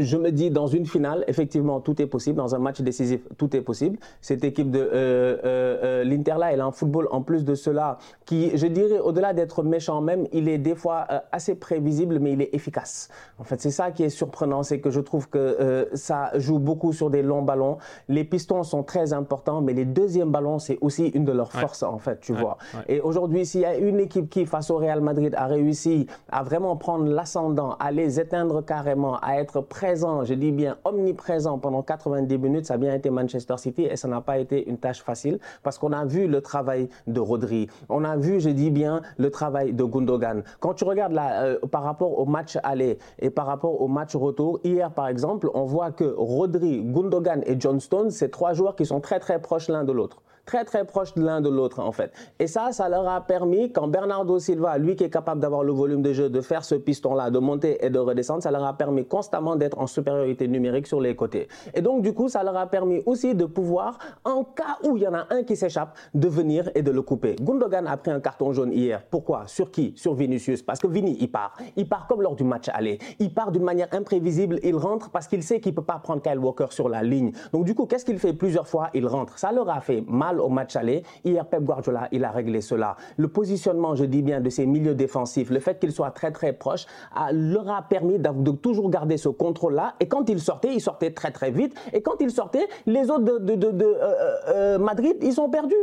je 0.03 0.17
me 0.17 0.31
dis, 0.31 0.51
dans 0.51 0.67
une 0.67 0.87
finale, 0.87 1.25
effectivement, 1.29 1.81
tout 1.81 2.01
est 2.01 2.07
possible 2.07 2.37
dans 2.37 2.55
un 2.55 2.59
match 2.59 2.81
décisif, 2.81 3.21
tout 3.37 3.55
est 3.57 3.61
possible. 3.61 3.99
Cette 4.21 4.45
équipe 4.45 4.71
de 4.71 4.81
euh, 4.81 4.87
euh, 4.93 5.39
euh, 5.45 6.05
l'Inter 6.05 6.35
là, 6.39 6.53
elle 6.53 6.61
a 6.61 6.67
un 6.67 6.73
football 6.73 7.09
en 7.11 7.23
plus 7.23 7.45
de 7.45 7.55
cela 7.55 7.99
qui, 8.25 8.57
je 8.57 8.67
dirais, 8.67 8.99
au-delà 8.99 9.33
d'être 9.33 9.63
méchant 9.63 10.01
même, 10.01 10.27
il 10.33 10.49
est 10.49 10.59
des 10.59 10.75
fois 10.75 11.07
assez 11.33 11.55
prévisible, 11.55 12.19
mais 12.19 12.33
il 12.33 12.43
est 12.43 12.55
efficace. 12.55 13.09
En 13.39 13.45
fait, 13.45 13.61
c'est 13.61 13.71
ça 13.71 13.91
qui 13.91 14.03
est 14.05 14.09
surprenant, 14.09 14.63
c'est 14.63 14.81
que 14.81 14.91
je 14.91 15.01
trouve 15.01 15.29
que 15.29 15.89
ça 15.95 16.31
joue 16.39 16.59
beaucoup 16.59 16.93
sur 16.93 17.11
des 17.11 17.23
longs 17.23 17.43
ballons. 17.43 17.79
Les 18.09 18.25
pistons 18.25 18.63
sont 18.63 18.83
très 18.83 19.13
importants, 19.13 19.61
mais 19.61 19.73
les 19.73 19.85
deuxièmes 19.85 20.31
ballons, 20.31 20.59
c'est 20.59 20.79
aussi 20.81 21.09
une 21.09 21.25
de 21.25 21.33
leurs 21.33 21.53
forces, 21.53 21.83
en 21.83 21.99
fait, 21.99 22.21
tu 22.21 22.33
vois. 22.33 22.59
Et 22.89 23.01
aujourd'hui, 23.01 23.47
s'il 23.47 23.63
y 23.63 23.65
a 23.65 23.77
une 23.77 24.01
équipe 24.01 24.29
qui, 24.29 24.47
face 24.47 24.71
au 24.71 24.77
Real 24.77 25.01
Madrid, 25.01 25.35
a 25.37 25.47
réussi 25.47 25.86
à 26.31 26.43
vraiment 26.43 26.77
prendre 26.77 27.07
l'ascendant, 27.07 27.77
à 27.79 27.91
les 27.91 28.21
éteindre 28.21 28.65
carrément, 28.65 29.19
à 29.21 29.37
être 29.37 29.61
présent, 29.61 30.25
je 30.25 30.35
dis 30.35 30.53
bien 30.53 30.77
omniprésent 30.85 31.59
pendant 31.59 31.83
80 31.83 32.17
90 32.17 32.39
minutes, 32.39 32.67
ça 32.67 32.75
a 32.75 32.77
bien 32.77 32.95
été 32.95 33.11
Manchester 33.11 33.57
City 33.59 33.85
et 33.85 33.97
ça 33.97 34.09
n'a 34.09 34.21
pas 34.21 34.39
été 34.39 34.69
une 34.69 34.79
tâche 34.79 35.03
facile 35.03 35.39
parce 35.63 35.79
qu'on 35.79 35.93
a 35.93 36.05
vu 36.05 36.27
le 36.27 36.41
travail 36.41 36.89
de 37.07 37.21
Rodri. 37.21 37.69
On 37.89 38.05
a 38.05 38.17
vu, 38.17 38.41
je 38.41 38.51
dis 38.51 38.71
bien, 38.71 39.03
le 39.19 39.31
travail 39.31 39.73
de 39.73 39.85
Gundogan. 39.85 40.43
Quand 40.61 40.75
tu 40.75 40.85
regardes 40.85 41.17
euh, 41.19 41.59
par 41.71 41.83
rapport 41.83 42.19
au 42.19 42.25
match 42.25 42.59
aller 42.63 42.99
et 43.19 43.31
par 43.31 43.47
rapport 43.47 43.81
au 43.81 43.89
match 43.89 44.15
retour, 44.15 44.61
hier 44.65 44.91
par 44.91 45.09
exemple, 45.09 45.51
on 45.55 45.65
voit 45.65 45.91
que 45.91 46.05
Rodri, 46.05 46.83
Gundogan 46.85 47.43
et 47.47 47.57
John 47.59 47.81
Stones, 47.81 48.11
c'est 48.11 48.31
trois 48.31 48.53
joueurs 48.53 48.77
qui 48.77 48.87
sont 48.87 49.01
très 49.01 49.21
très 49.21 49.41
proches 49.41 49.69
l'un 49.69 49.85
de 49.85 49.93
l'autre 49.93 50.23
très 50.47 50.65
très 50.65 50.85
proches 50.85 51.15
l'un 51.17 51.41
de 51.41 51.51
l'autre 51.51 51.81
en 51.81 51.93
fait. 51.93 52.13
Et 52.39 52.47
ça, 52.47 52.73
ça 52.73 52.89
leur 52.89 53.07
a 53.09 53.21
permis, 53.21 53.73
quand 53.73 53.89
Bernardo 53.89 54.39
Silva, 54.39 54.79
lui 54.79 54.97
qui 54.97 55.05
est 55.05 55.11
capable 55.11 55.41
d'avoir 55.41 55.65
le 55.65 55.73
volume 55.73 56.03
de 56.03 56.13
jeu, 56.13 56.31
de 56.31 56.41
faire 56.41 56.65
ce 56.65 56.77
piston-là, 56.77 57.31
de 57.31 57.39
monter 57.39 57.85
et 57.85 57.91
de 57.91 57.99
redescendre, 57.99 58.43
ça 58.43 58.51
leur 58.51 58.65
a 58.65 58.73
permis 58.73 59.05
constamment 59.05 59.57
d'être 59.57 59.79
en 59.79 59.87
supériorité 59.87 60.49
numérique 60.49 60.87
sur 60.87 61.01
les 61.01 61.15
côtés. 61.15 61.49
Et 61.75 61.83
donc 61.83 62.03
du 62.03 62.15
coup, 62.15 62.29
ça 62.29 62.43
leur 62.43 62.57
a 62.57 62.67
permis 62.67 63.03
aussi 63.07 63.35
de 63.35 63.45
pouvoir, 63.45 63.99
en 64.25 64.45
cas 64.45 64.79
où 64.85 64.97
il 64.97 65.03
y 65.03 65.09
en 65.09 65.15
a 65.15 65.27
un 65.31 65.43
qui 65.43 65.57
s'échappe, 65.57 65.97
de 66.15 66.29
venir 66.29 66.71
et 66.75 66.83
de 66.83 66.91
le 66.91 67.03
couper. 67.03 67.37
Gundogan 67.41 67.87
a 67.87 67.97
pris 67.97 68.11
un 68.11 68.21
carton 68.21 68.53
jaune 68.53 68.73
hier. 68.73 69.03
Pourquoi? 69.11 69.47
Sur 69.47 69.71
qui? 69.71 69.93
Sur 69.97 70.15
Vinicius. 70.15 70.63
Parce 70.63 70.79
que 70.79 70.87
Vini, 70.87 71.17
il 71.21 71.31
part. 71.31 71.57
Il 71.77 71.89
part 71.89 72.07
comme 72.07 72.23
lors 72.23 72.37
du 72.37 72.45
match 72.45 72.69
aller. 72.73 72.99
Il 73.19 73.33
part 73.35 73.51
d'une 73.51 73.65
manière 73.65 73.89
imprévisible. 73.93 74.61
Il 74.63 74.77
rentre 74.77 75.11
parce 75.11 75.27
qu'il 75.27 75.43
sait 75.43 75.61
qu'il 75.61 75.73
ne 75.73 75.77
peut 75.77 75.85
pas 75.85 75.99
prendre 75.99 76.23
Kyle 76.23 76.39
Walker 76.39 76.67
sur 76.71 76.89
la 76.89 77.03
ligne. 77.03 77.33
Donc 77.53 77.65
du 77.65 77.75
coup, 77.75 77.87
qu'est-ce 77.87 78.05
qu'il 78.05 78.19
fait? 78.19 78.33
Plusieurs 78.33 78.69
fois 78.69 78.91
Il 78.95 79.07
rentre. 79.07 79.39
Ça 79.39 79.53
leur 79.53 79.69
a 79.69 79.81
fait 79.81 80.05
mal 80.07 80.36
au 80.41 80.49
match 80.49 80.77
aller. 80.77 81.03
Hier, 81.25 81.45
Pep 81.47 81.63
Guardiola, 81.63 82.09
il 82.13 82.25
a 82.25 82.31
réglé 82.31 82.61
cela. 82.61 82.97
Le 83.17 83.29
positionnement, 83.29 83.95
je 83.95 84.05
dis 84.05 84.23
bien, 84.23 84.41
de 84.41 84.51
ses 84.51 84.67
milieux 84.67 84.95
défensifs, 84.95 85.51
le 85.51 85.61
fait 85.61 85.79
qu'ils 85.79 85.93
soient 85.93 86.11
très 86.11 86.31
très 86.31 86.53
proches, 86.53 86.87
leur 87.33 87.69
a 87.71 87.83
permis 87.83 88.19
de, 88.19 88.51
toujours 88.51 88.91
garder 88.91 89.17
ce 89.17 89.29
contrôle-là. 89.29 89.95
Et 90.01 90.09
quand 90.09 90.29
il 90.29 90.41
sortait, 90.41 90.75
il 90.75 90.81
sortait 90.81 91.11
très 91.13 91.31
très 91.31 91.51
vite. 91.51 91.75
Et 91.93 92.03
quand 92.03 92.21
il 92.21 92.31
sortait, 92.31 92.67
les 92.87 93.11
autres 93.11 93.39
de, 93.39 93.55
de, 93.55 93.85
euh, 93.85 94.15
euh, 94.49 94.79
Madrid, 94.79 95.17
ils 95.23 95.33
sont 95.33 95.49
perdus. 95.49 95.75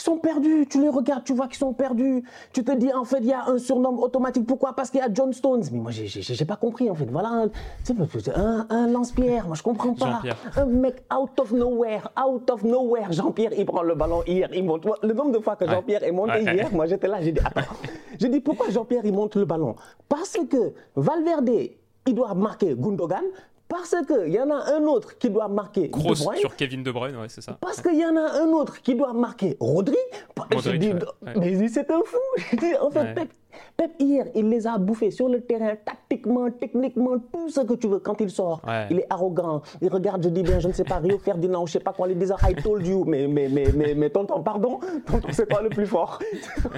Ils 0.00 0.04
sont 0.04 0.16
perdus. 0.16 0.66
Tu 0.70 0.80
les 0.80 0.88
regardes, 0.88 1.24
tu 1.24 1.34
vois 1.34 1.46
qu'ils 1.46 1.58
sont 1.58 1.74
perdus. 1.74 2.24
Tu 2.54 2.64
te 2.64 2.72
dis, 2.72 2.90
en 2.90 3.04
fait, 3.04 3.18
il 3.20 3.26
y 3.26 3.34
a 3.34 3.44
un 3.46 3.58
surnom 3.58 3.98
automatique. 4.02 4.46
Pourquoi? 4.46 4.72
Parce 4.74 4.88
qu'il 4.88 4.98
y 4.98 5.02
a 5.02 5.12
John 5.12 5.30
Stones. 5.34 5.64
Mais 5.72 5.78
moi, 5.78 5.90
j'ai 5.92 6.44
pas 6.46 6.56
compris, 6.56 6.88
en 6.88 6.94
fait. 6.94 7.04
Voilà 7.04 7.28
un, 7.28 7.50
un, 8.34 8.66
un 8.70 8.86
lance-pierre. 8.86 9.46
Moi, 9.46 9.56
je 9.56 9.62
comprends 9.62 9.92
pas. 9.92 10.22
Un 10.56 10.64
mec 10.64 11.02
out 11.14 11.38
of 11.38 11.52
nowhere. 11.52 12.08
Out 12.18 12.50
of 12.50 12.64
nowhere. 12.64 13.12
Jean-Pierre, 13.12 13.52
il 13.58 13.66
prend 13.66 13.82
le 13.82 13.94
ballon 13.94 14.22
hier. 14.26 14.48
Il 14.54 14.64
monte. 14.64 14.86
Le 15.02 15.12
nombre 15.12 15.32
de 15.32 15.38
fois 15.38 15.56
que 15.56 15.68
Jean-Pierre 15.68 16.02
est 16.02 16.12
monté 16.12 16.40
hier, 16.40 16.72
moi, 16.72 16.86
j'étais 16.86 17.06
là. 17.06 17.20
J'ai 17.20 17.32
dit, 17.32 17.40
attends. 17.44 17.60
j'ai 18.18 18.28
dit, 18.30 18.40
pourquoi 18.40 18.70
Jean-Pierre, 18.70 19.04
il 19.04 19.12
monte 19.12 19.36
le 19.36 19.44
ballon? 19.44 19.76
Parce 20.08 20.38
que 20.48 20.72
Valverde, 20.96 21.50
il 22.06 22.14
doit 22.14 22.32
marquer 22.32 22.74
Gundogan. 22.74 23.24
Parce 23.70 23.94
qu'il 24.04 24.32
y 24.32 24.40
en 24.40 24.50
a 24.50 24.74
un 24.74 24.82
autre 24.82 25.16
qui 25.16 25.30
doit 25.30 25.46
marquer. 25.46 25.90
Sur 26.36 26.56
Kevin 26.56 26.82
De 26.82 26.90
Bruyne, 26.90 27.16
ouais, 27.16 27.28
c'est 27.28 27.40
ça. 27.40 27.56
Parce 27.60 27.80
qu'il 27.80 27.98
y 27.98 28.04
en 28.04 28.16
a 28.16 28.42
un 28.42 28.48
autre 28.48 28.82
qui 28.82 28.96
doit 28.96 29.12
marquer 29.12 29.56
Rodri. 29.60 29.96
Rodri 30.36 30.92
Mais 31.36 31.68
c'est 31.68 31.88
un 31.88 32.02
fou. 32.04 32.56
en 32.80 32.90
fait, 32.90 33.30
Pep, 33.76 33.92
hier, 33.98 34.26
il 34.34 34.48
les 34.48 34.66
a 34.66 34.78
bouffés 34.78 35.10
sur 35.10 35.28
le 35.28 35.40
terrain, 35.40 35.74
tactiquement, 35.84 36.50
techniquement, 36.50 37.18
tout 37.32 37.48
ce 37.48 37.60
que 37.60 37.74
tu 37.74 37.88
veux. 37.88 37.98
Quand 37.98 38.20
il 38.20 38.30
sort, 38.30 38.62
il 38.90 39.00
est 39.00 39.06
arrogant. 39.10 39.62
Il 39.80 39.88
regarde, 39.88 40.22
je 40.24 40.28
dis 40.28 40.42
bien, 40.42 40.58
je 40.60 40.68
ne 40.68 40.72
sais 40.72 40.84
pas, 40.84 40.98
Rio 40.98 41.18
Ferdinand, 41.18 41.66
je 41.66 41.70
ne 41.70 41.72
sais 41.78 41.84
pas 41.84 41.92
quoi, 41.92 42.08
il 42.08 42.18
dit 42.18 42.26
I 42.48 42.54
told 42.62 42.86
you. 42.86 43.04
Mais, 43.04 43.26
mais, 43.26 43.48
mais, 43.48 43.66
mais, 43.74 43.94
mais 43.94 44.10
tonton, 44.10 44.42
pardon, 44.42 44.80
tonton, 45.06 45.28
c'est 45.32 45.46
pas 45.46 45.62
le 45.62 45.68
plus 45.68 45.86
fort. 45.86 46.18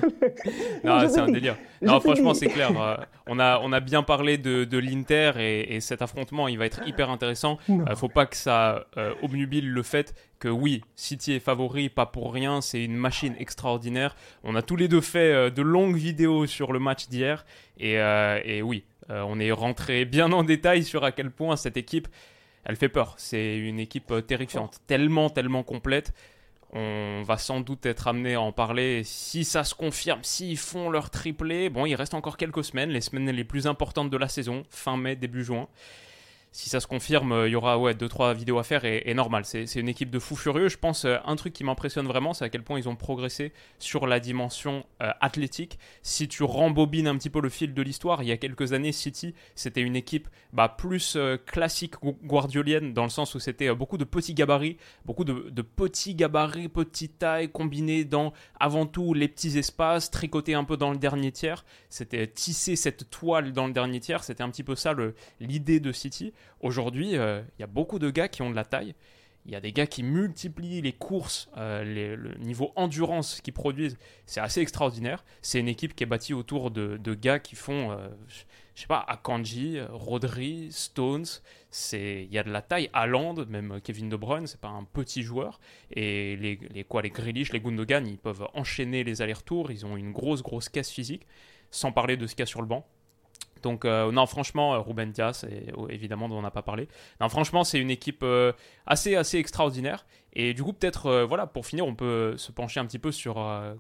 non, 0.84 0.98
c'est 1.08 1.20
un 1.20 1.30
délire. 1.30 1.56
Non, 1.80 2.00
franchement, 2.00 2.34
c'est 2.34 2.46
clair. 2.46 2.70
Euh, 2.80 2.96
on, 3.26 3.38
a, 3.38 3.60
on 3.62 3.72
a 3.72 3.80
bien 3.80 4.02
parlé 4.02 4.38
de, 4.38 4.64
de 4.64 4.78
l'Inter 4.78 5.32
et, 5.38 5.80
cet 5.80 6.02
affrontement, 6.02 6.48
il 6.48 6.58
va 6.58 6.66
être 6.66 6.86
hyper 6.86 7.10
intéressant. 7.10 7.58
Il 7.68 7.78
ne 7.78 7.90
euh, 7.90 7.96
faut 7.96 8.08
pas 8.08 8.26
que 8.26 8.36
ça 8.36 8.86
euh, 8.96 9.14
obnubile 9.22 9.70
le 9.70 9.82
fait 9.82 10.14
que 10.42 10.48
oui, 10.48 10.82
City 10.96 11.34
est 11.34 11.40
favori, 11.40 11.88
pas 11.88 12.04
pour 12.04 12.34
rien, 12.34 12.60
c'est 12.60 12.82
une 12.82 12.96
machine 12.96 13.36
extraordinaire. 13.38 14.16
On 14.42 14.56
a 14.56 14.62
tous 14.62 14.74
les 14.74 14.88
deux 14.88 15.00
fait 15.00 15.32
euh, 15.32 15.50
de 15.50 15.62
longues 15.62 15.94
vidéos 15.94 16.46
sur 16.46 16.72
le 16.72 16.80
match 16.80 17.06
d'hier, 17.08 17.46
et, 17.78 18.00
euh, 18.00 18.60
oui, 18.62 18.82
euh, 19.10 19.22
on 19.24 19.38
est 19.38 19.52
rentré 19.52 20.04
bien 20.04 20.32
en 20.32 20.42
détail 20.42 20.82
sur 20.82 21.04
à 21.04 21.12
quel 21.12 21.30
point 21.30 21.54
cette 21.54 21.76
équipe, 21.76 22.08
elle 22.64 22.74
fait 22.74 22.88
peur. 22.88 23.14
C'est 23.18 23.56
une 23.56 23.78
équipe 23.78 24.12
terrifiante, 24.26 24.80
tellement, 24.88 25.30
tellement 25.30 25.62
complète. 25.62 26.12
On 26.72 27.22
va 27.22 27.38
sans 27.38 27.60
doute 27.60 27.86
être 27.86 28.08
amené 28.08 28.34
à 28.34 28.40
en 28.40 28.50
parler 28.50 29.02
si 29.04 29.44
ça 29.44 29.62
se 29.62 29.76
confirme, 29.76 30.24
s'ils 30.24 30.58
font 30.58 30.90
leur 30.90 31.10
triplé. 31.10 31.70
Bon, 31.70 31.86
il 31.86 31.94
reste 31.94 32.14
encore 32.14 32.36
quelques 32.36 32.64
semaines, 32.64 32.90
les 32.90 33.00
semaines 33.00 33.30
les 33.30 33.44
plus 33.44 33.68
importantes 33.68 34.10
de 34.10 34.16
la 34.16 34.26
saison, 34.26 34.64
fin 34.70 34.96
mai, 34.96 35.14
début 35.14 35.44
juin 35.44 35.68
si 36.52 36.68
ça 36.68 36.80
se 36.80 36.86
confirme, 36.86 37.32
euh, 37.32 37.48
il 37.48 37.52
y 37.52 37.56
aura 37.56 37.78
ouais, 37.78 37.94
2-3 37.94 38.34
vidéos 38.36 38.58
à 38.58 38.62
faire 38.62 38.84
et, 38.84 39.12
normal. 39.14 39.44
C'est 39.46 39.74
une 39.74 39.88
équipe 39.88 40.10
de 40.10 40.18
fous 40.18 40.36
furieux. 40.36 40.68
Je 40.68 40.76
pense 40.76 41.06
euh, 41.06 41.16
un 41.24 41.34
truc 41.34 41.54
qui 41.54 41.64
m'impressionne 41.64 42.06
vraiment, 42.06 42.34
c'est 42.34 42.44
à 42.44 42.50
quel 42.50 42.62
point 42.62 42.78
ils 42.78 42.90
ont 42.90 42.94
progressé 42.94 43.52
sur 43.78 44.06
la 44.06 44.20
dimension 44.20 44.84
euh, 45.02 45.10
athlétique. 45.22 45.78
Si 46.02 46.28
tu 46.28 46.42
rembobines 46.42 47.08
un 47.08 47.16
petit 47.16 47.30
peu 47.30 47.40
le 47.40 47.48
fil 47.48 47.72
de 47.72 47.82
l'histoire, 47.82 48.22
il 48.22 48.28
y 48.28 48.32
a 48.32 48.36
quelques 48.36 48.74
années, 48.74 48.92
City, 48.92 49.34
c'était 49.54 49.80
une 49.80 49.96
équipe 49.96 50.28
bah, 50.52 50.68
plus 50.68 51.16
classique 51.46 51.94
guardiolienne, 52.22 52.92
dans 52.92 53.04
le 53.04 53.08
sens 53.08 53.34
où 53.34 53.38
c'était 53.38 53.74
beaucoup 53.74 53.96
de 53.96 54.04
petits 54.04 54.34
gabarits, 54.34 54.76
beaucoup 55.06 55.24
de, 55.24 55.48
de, 55.48 55.62
petits 55.62 56.14
gabarits, 56.14 56.68
petites 56.68 57.18
tailles, 57.18 57.50
combinés 57.50 58.04
dans 58.04 58.34
avant 58.60 58.84
tout 58.84 59.14
les 59.14 59.28
petits 59.28 59.56
espaces, 59.56 60.10
tricotés 60.10 60.54
un 60.54 60.64
peu 60.64 60.76
dans 60.76 60.90
le 60.90 60.98
dernier 60.98 61.32
tiers. 61.32 61.64
C'était 61.88 62.26
tisser 62.26 62.76
cette 62.76 63.08
toile 63.08 63.52
dans 63.52 63.66
le 63.66 63.72
dernier 63.72 64.00
tiers. 64.00 64.22
C'était 64.22 64.42
un 64.42 64.50
petit 64.50 64.64
peu 64.64 64.74
ça 64.74 64.94
l'idée 65.40 65.80
de 65.80 65.92
City. 65.92 66.34
Aujourd'hui, 66.62 67.16
euh, 67.16 67.42
il 67.58 67.60
y 67.60 67.64
a 67.64 67.68
beaucoup 67.68 67.98
de 67.98 68.10
gars 68.10 68.28
qui 68.28 68.42
ont 68.42 68.50
de 68.50 68.54
la 68.56 68.64
taille. 68.64 68.94
Il 69.44 69.50
y 69.50 69.56
a 69.56 69.60
des 69.60 69.72
gars 69.72 69.88
qui 69.88 70.04
multiplient 70.04 70.82
les 70.82 70.92
courses, 70.92 71.48
euh, 71.56 71.82
le 72.14 72.34
niveau 72.38 72.72
endurance 72.76 73.40
qu'ils 73.40 73.52
produisent. 73.52 73.98
C'est 74.24 74.38
assez 74.38 74.60
extraordinaire. 74.60 75.24
C'est 75.42 75.58
une 75.58 75.66
équipe 75.66 75.96
qui 75.96 76.04
est 76.04 76.06
bâtie 76.06 76.32
autour 76.32 76.70
de, 76.70 77.14
gars 77.14 77.40
qui 77.40 77.56
font, 77.56 77.90
euh, 77.90 78.08
je 78.76 78.80
sais 78.82 78.86
pas, 78.86 79.04
Akanji, 79.08 79.80
Rodri, 79.90 80.68
Stones. 80.70 81.26
Il 81.92 82.32
y 82.32 82.38
a 82.38 82.44
de 82.44 82.52
la 82.52 82.62
taille. 82.62 82.88
Haaland, 82.92 83.44
même 83.48 83.80
Kevin 83.82 84.08
De 84.08 84.14
Bruyne, 84.14 84.46
c'est 84.46 84.60
pas 84.60 84.68
un 84.68 84.84
petit 84.84 85.24
joueur. 85.24 85.58
Et 85.90 86.36
les, 86.36 86.60
les, 86.72 86.84
quoi, 86.84 87.02
les 87.02 87.10
Grealish, 87.10 87.52
les 87.52 87.58
Gundogan, 87.58 88.06
ils 88.06 88.18
peuvent 88.18 88.46
enchaîner 88.54 89.02
les 89.02 89.22
allers-retours. 89.22 89.72
Ils 89.72 89.84
ont 89.84 89.96
une 89.96 90.12
grosse, 90.12 90.44
grosse 90.44 90.68
caisse 90.68 90.90
physique. 90.90 91.26
Sans 91.72 91.90
parler 91.90 92.16
de 92.16 92.28
ce 92.28 92.36
qu'il 92.36 92.42
y 92.42 92.44
a 92.44 92.46
sur 92.46 92.60
le 92.60 92.68
banc. 92.68 92.86
Donc 93.62 93.84
euh, 93.84 94.10
non, 94.12 94.26
franchement, 94.26 94.74
euh, 94.74 94.78
Ruben 94.80 95.10
Diaz, 95.10 95.44
et, 95.50 95.72
oh, 95.76 95.88
évidemment, 95.88 96.28
dont 96.28 96.38
on 96.38 96.42
n'a 96.42 96.50
pas 96.50 96.62
parlé. 96.62 96.88
Non, 97.20 97.28
franchement, 97.28 97.64
c'est 97.64 97.78
une 97.78 97.90
équipe 97.90 98.22
euh, 98.22 98.52
assez, 98.86 99.16
assez 99.16 99.38
extraordinaire. 99.38 100.04
Et 100.34 100.54
du 100.54 100.62
coup, 100.62 100.72
peut-être, 100.72 101.24
voilà, 101.24 101.46
pour 101.46 101.66
finir, 101.66 101.86
on 101.86 101.94
peut 101.94 102.38
se 102.38 102.52
pencher 102.52 102.80
un 102.80 102.86
petit 102.86 102.98
peu 102.98 103.12
sur 103.12 103.34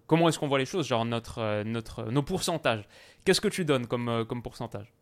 comment 0.06 0.28
est-ce 0.28 0.38
qu'on 0.38 0.48
voit 0.48 0.58
les 0.58 0.66
choses, 0.66 0.86
genre 0.86 1.06
notre, 1.06 1.62
notre, 1.62 2.10
nos 2.10 2.22
pourcentages. 2.22 2.86
Qu'est-ce 3.24 3.40
que 3.40 3.48
tu 3.48 3.64
donnes 3.64 3.86
comme 3.86 4.42
pourcentage? 4.42 4.92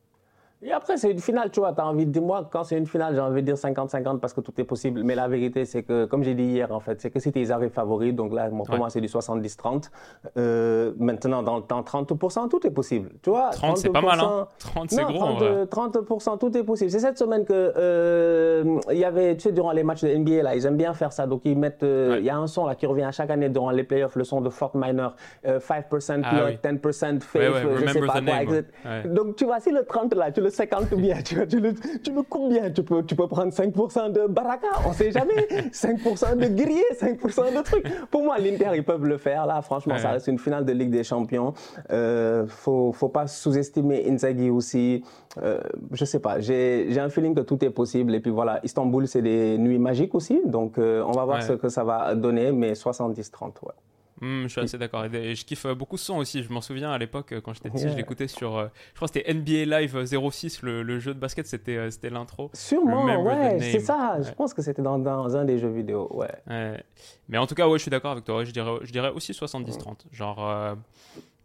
Et 0.62 0.73
après, 0.73 0.99
c'est 0.99 1.11
une 1.11 1.20
finale, 1.20 1.51
tu 1.51 1.61
vois. 1.61 1.73
Tu 1.73 1.81
as 1.81 1.87
envie 1.87 2.05
de 2.05 2.11
dire, 2.11 2.20
moi, 2.20 2.46
quand 2.51 2.64
c'est 2.64 2.77
une 2.77 2.87
finale, 2.87 3.14
j'ai 3.14 3.20
envie 3.20 3.40
de 3.40 3.46
dire 3.46 3.55
50-50 3.55 4.18
parce 4.18 4.35
que 4.35 4.42
tout 4.42 4.53
est 4.59 4.64
possible. 4.64 5.03
Mais 5.05 5.14
la 5.14 5.27
vérité, 5.27 5.64
c'est 5.64 5.83
que, 5.83 6.05
comme 6.05 6.23
j'ai 6.23 6.35
dit 6.35 6.44
hier, 6.44 6.70
en 6.70 6.81
fait, 6.81 7.01
c'est 7.01 7.11
que 7.11 7.18
c'était 7.18 7.40
ils 7.40 7.51
arrivent 7.51 7.70
favoris. 7.70 8.14
Donc 8.14 8.35
là, 8.35 8.51
pour 8.51 8.77
moi, 8.77 8.90
c'est 8.90 9.01
du 9.01 9.07
70-30. 9.07 9.88
Euh, 10.37 10.92
maintenant, 10.99 11.42
dans 11.42 11.57
le 11.57 11.62
temps, 11.62 11.81
30%, 11.81 12.51
tout 12.51 12.66
est 12.66 12.70
possible. 12.70 13.11
Tu 13.23 13.31
vois 13.31 13.51
30, 13.51 13.79
c'est 13.79 13.88
pas 13.88 14.03
mal, 14.03 14.20
hein 14.20 14.49
30, 14.59 14.90
c'est 14.90 15.03
gros. 15.03 15.38
30, 15.70 15.96
30%, 15.96 16.38
tout 16.38 16.55
est 16.55 16.62
possible. 16.62 16.90
C'est 16.90 16.99
cette 16.99 17.16
semaine 17.16 17.46
que, 17.46 17.73
euh, 17.77 18.79
il 18.90 18.99
y 18.99 19.05
avait, 19.07 19.37
tu 19.37 19.44
sais, 19.44 19.53
durant 19.53 19.73
les 19.73 19.83
matchs 19.83 20.03
de 20.03 20.14
NBA, 20.14 20.42
là, 20.42 20.55
ils 20.55 20.66
aiment 20.66 20.77
bien 20.77 20.92
faire 20.92 21.14
ça. 21.14 21.27
Donc, 21.27 21.40
ils 21.46 21.57
mettent, 21.57 21.85
euh, 21.85 22.16
il 22.18 22.27
y 22.27 22.31
a 22.31 22.37
un 22.37 22.46
son, 22.46 22.66
là, 22.66 22.75
qui 22.75 22.85
revient 22.85 23.05
à 23.05 23.12
chaque 23.12 23.31
année 23.31 23.49
durant 23.49 23.70
les 23.70 23.85
playoffs, 23.85 24.16
le 24.16 24.25
son 24.25 24.42
de 24.42 24.51
Fort 24.51 24.73
Minor, 24.75 25.14
5% 25.42 26.20
ah 26.23 26.35
blood, 26.35 26.59
10% 26.62 27.20
faith, 27.20 27.42
je 27.81 27.92
sais 27.92 28.01
pas 28.01 28.20
quoi. 28.20 29.01
Donc, 29.07 29.37
tu 29.37 29.46
vois, 29.46 29.61
si 29.61 29.70
le 29.70 29.87
30, 29.87 30.14
là, 30.14 30.31
tu 30.31 30.42
le 30.42 30.50
50 30.51 30.95
bien, 30.95 31.17
tu, 31.23 31.47
tu, 31.47 31.61
le, 31.61 31.75
tu 32.03 32.13
le 32.13 32.23
combien? 32.23 32.71
Tu 32.71 32.83
peux, 32.83 33.03
tu 33.03 33.15
peux 33.15 33.27
prendre 33.27 33.53
5% 33.53 34.13
de 34.13 34.27
Baraka, 34.27 34.69
on 34.87 34.93
sait 34.93 35.13
jamais. 35.13 35.47
5% 35.73 36.37
de 36.37 36.47
Guerrier, 36.47 36.85
5% 37.01 37.57
de 37.57 37.63
trucs. 37.63 37.87
Pour 38.11 38.23
moi, 38.23 38.39
l'Inter, 38.39 38.71
ils 38.75 38.85
peuvent 38.85 39.07
le 39.07 39.19
faire. 39.19 39.47
Là, 39.47 39.63
franchement, 39.63 39.97
ça 39.99 40.11
reste 40.11 40.27
une 40.29 40.39
finale 40.39 40.65
de 40.65 40.73
Ligue 40.73 40.91
des 40.91 41.05
Champions. 41.05 41.55
Euh, 41.91 42.47
faut, 42.47 42.93
faut 42.93 43.09
pas 43.09 43.27
sous-estimer 43.27 44.07
Inzaghi 44.09 44.51
aussi. 44.51 45.05
Euh, 45.43 45.61
je 45.93 46.05
sais 46.05 46.19
pas, 46.21 46.41
j'ai 46.41 46.99
un 46.99 47.09
feeling 47.09 47.35
que 47.35 47.41
tout 47.41 47.65
est 47.65 47.71
possible. 47.71 48.15
Et 48.15 48.21
puis 48.21 48.31
voilà, 48.31 48.61
Istanbul, 48.65 49.07
c'est 49.07 49.23
des 49.23 49.59
nuits 49.59 49.79
magiques 49.79 50.15
aussi. 50.15 50.41
Donc, 50.45 50.79
euh, 50.79 51.03
on 51.07 51.13
va 51.13 51.25
voir 51.25 51.43
ce 51.43 51.53
que 51.53 51.69
ça 51.69 51.85
va 51.85 52.15
donner, 52.15 52.53
mais 52.53 52.73
70-30, 52.73 53.53
ouais. 53.63 53.73
Hmm, 54.20 54.42
je 54.42 54.48
suis 54.48 54.61
assez 54.61 54.76
d'accord. 54.76 55.04
Et 55.06 55.35
je 55.35 55.44
kiffe 55.44 55.66
beaucoup 55.68 55.96
ce 55.96 56.06
son 56.06 56.16
aussi. 56.18 56.42
Je 56.42 56.52
m'en 56.52 56.61
souviens 56.61 56.90
à 56.90 56.98
l'époque, 56.98 57.35
quand 57.42 57.54
j'étais 57.54 57.70
petit, 57.70 57.88
je 57.88 57.96
l'écoutais 57.96 58.28
sur. 58.28 58.56
Euh, 58.56 58.66
je 58.90 58.96
crois 58.96 59.09
que 59.09 59.14
c'était 59.14 59.33
NBA 59.33 59.80
Live 59.80 60.04
06, 60.04 60.62
le, 60.62 60.83
le, 60.83 60.98
jeu 60.98 61.14
de 61.14 61.18
basket, 61.18 61.46
c'était 61.46 61.76
euh, 61.76 61.90
c'était 61.90 62.11
l'intro. 62.11 62.50
Sûrement, 62.52 63.22
ouais, 63.22 63.59
c'est 63.61 63.80
ça. 63.80 64.18
Je 64.20 64.30
pense 64.33 64.52
que 64.52 64.61
c'était 64.61 64.83
dans, 64.83 64.98
dans, 64.98 65.37
un 65.37 65.44
des 65.44 65.59
jeux 65.59 65.70
vidéo, 65.70 66.09
ouais. 66.12 66.83
Mais 67.28 67.38
en 67.38 67.46
tout 67.46 67.54
cas, 67.54 67.66
ouais, 67.66 67.78
je 67.78 67.83
suis 67.83 67.90
d'accord 67.90 68.12
avec 68.12 68.24
toi. 68.24 68.44
je, 68.44 68.50
dirais, 68.50 68.72
je 68.83 68.92
dirais 68.92 69.11
aussi 69.11 69.33
70-30. 69.33 70.04
Genre, 70.12 70.46
euh, 70.46 70.74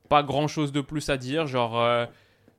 pas 0.10 0.24
grand 0.24 0.48
chose 0.48 0.72
de 0.72 0.82
plus 0.82 1.10
à 1.10 1.18
dire. 1.18 1.48
Genre. 1.48 2.08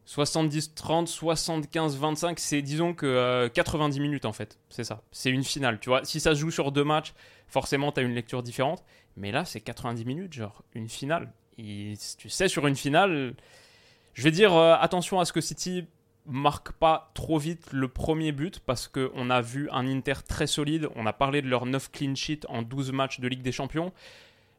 70-30, 0.06 1.08
75-25, 1.08 2.34
c'est 2.36 2.62
disons 2.62 2.94
que 2.94 3.48
90 3.48 3.98
minutes 3.98 4.24
en 4.24 4.32
fait, 4.32 4.56
c'est 4.68 4.84
ça. 4.84 5.02
C'est 5.10 5.30
une 5.30 5.42
finale, 5.42 5.80
tu 5.80 5.88
vois. 5.88 6.04
Si 6.04 6.20
ça 6.20 6.32
se 6.32 6.38
joue 6.38 6.52
sur 6.52 6.70
deux 6.70 6.84
matchs, 6.84 7.12
forcément 7.48 7.90
tu 7.90 7.98
as 7.98 8.04
une 8.04 8.14
lecture 8.14 8.44
différente. 8.44 8.84
Mais 9.16 9.32
là, 9.32 9.44
c'est 9.44 9.60
90 9.60 10.04
minutes, 10.04 10.32
genre 10.32 10.62
une 10.74 10.88
finale. 10.88 11.32
tu 11.56 11.96
sais, 12.28 12.48
sur 12.48 12.66
une 12.66 12.76
finale, 12.76 13.34
je 14.14 14.22
vais 14.22 14.30
dire 14.30 14.54
euh, 14.54 14.76
attention 14.78 15.20
à 15.20 15.24
ce 15.24 15.32
que 15.32 15.40
City 15.40 15.86
marque 16.26 16.72
pas 16.72 17.10
trop 17.14 17.38
vite 17.38 17.72
le 17.72 17.88
premier 17.88 18.32
but 18.32 18.58
parce 18.60 18.88
qu'on 18.88 19.30
a 19.30 19.40
vu 19.40 19.68
un 19.70 19.86
Inter 19.86 20.14
très 20.28 20.46
solide. 20.46 20.88
On 20.96 21.06
a 21.06 21.12
parlé 21.12 21.40
de 21.40 21.48
leurs 21.48 21.66
9 21.66 21.90
clean 21.92 22.14
sheets 22.14 22.46
en 22.48 22.62
12 22.62 22.92
matchs 22.92 23.20
de 23.20 23.28
Ligue 23.28 23.42
des 23.42 23.52
Champions. 23.52 23.92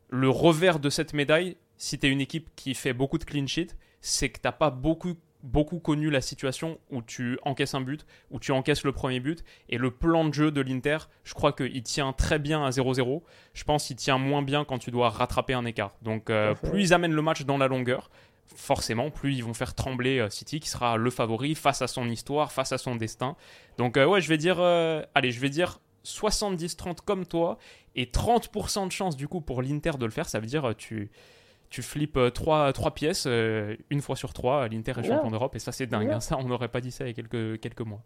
le 0.10 0.30
revers 0.30 0.80
de 0.80 0.90
cette 0.90 1.14
médaille, 1.14 1.58
si 1.78 2.00
tu 2.00 2.08
es 2.08 2.10
une 2.10 2.22
équipe 2.22 2.50
qui 2.56 2.74
fait 2.74 2.94
beaucoup 2.94 3.18
de 3.18 3.26
clean 3.26 3.46
sheet, 3.46 3.76
c'est 4.00 4.30
que 4.30 4.40
tu 4.40 4.56
pas 4.58 4.70
beaucoup 4.70 5.16
beaucoup 5.44 5.80
connu 5.80 6.10
la 6.10 6.22
situation 6.22 6.80
où 6.92 7.02
tu 7.02 7.40
encaisses 7.44 7.74
un 7.74 7.82
but, 7.82 8.06
où 8.32 8.40
tu 8.40 8.52
encaisses 8.52 8.84
le 8.84 8.92
premier 8.92 9.20
but. 9.20 9.44
Et 9.70 9.78
le 9.78 9.92
plan 9.92 10.26
de 10.26 10.34
jeu 10.34 10.52
de 10.52 10.62
l'Inter, 10.62 10.98
je 11.24 11.34
crois 11.34 11.54
qu'il 11.54 11.84
tient 11.84 12.14
très 12.14 12.40
bien 12.40 12.66
à 12.66 12.70
0-0. 12.70 13.22
Je 13.54 13.64
pense 13.64 13.88
qu'il 13.88 13.96
tient 13.96 14.18
moins 14.18 14.42
bien 14.42 14.66
quand 14.66 14.80
tu 14.80 14.92
dois 14.92 15.10
rattraper 15.10 15.54
un 15.54 15.66
écart. 15.66 15.96
Donc 16.02 16.30
euh, 16.30 16.54
plus 16.56 16.82
ils 16.82 16.94
amènent 16.94 17.14
le 17.14 17.22
match 17.22 17.44
dans 17.44 17.58
la 17.58 17.68
longueur, 17.68 18.10
forcément, 18.56 19.12
plus 19.12 19.36
ils 19.36 19.44
vont 19.44 19.54
faire 19.54 19.74
trembler 19.74 20.20
euh, 20.20 20.30
City, 20.30 20.60
qui 20.60 20.70
sera 20.70 20.98
le 20.98 21.10
favori 21.10 21.56
face 21.56 21.82
à 21.82 21.88
son 21.88 22.10
histoire, 22.10 22.52
face 22.52 22.72
à 22.72 22.78
son 22.78 22.96
destin. 22.96 23.36
Donc 23.78 23.96
ouais, 23.96 24.22
je 24.22 24.30
vais 24.30 24.38
dire, 24.38 24.60
allez, 24.60 25.32
je 25.32 25.40
vais 25.40 25.50
dire 25.50 25.80
70-30 26.06 26.98
comme 27.06 27.26
toi 27.26 27.58
et 27.96 28.06
30% 28.06 28.88
de 28.88 28.92
chance 28.92 29.16
du 29.18 29.28
coup 29.28 29.42
pour 29.42 29.62
l'Inter 29.62 29.92
de 30.00 30.06
le 30.06 30.12
faire. 30.12 30.30
Ça 30.30 30.40
veut 30.40 30.48
dire 30.48 30.74
tu 30.78 31.12
tu 31.70 31.82
flippes 31.82 32.20
3, 32.34 32.72
euh, 32.72 32.90
pièces 32.92 33.26
euh, 33.28 33.76
une 33.90 34.02
fois 34.02 34.16
sur 34.16 34.34
trois. 34.34 34.68
L'Inter 34.68 34.94
est 35.00 35.04
champion 35.04 35.32
d'Europe 35.32 35.56
et 35.56 35.60
ça 35.60 35.72
c'est 35.72 35.88
dingue. 35.88 36.10
Hein. 36.10 36.20
ça 36.20 36.38
on 36.38 36.44
n'aurait 36.44 36.70
pas 36.70 36.82
dit 36.82 36.92
ça 36.92 37.06
il 37.06 37.08
y 37.08 37.12
a 37.12 37.14
quelques, 37.14 37.60
quelques 37.60 37.82
mois. 37.82 38.02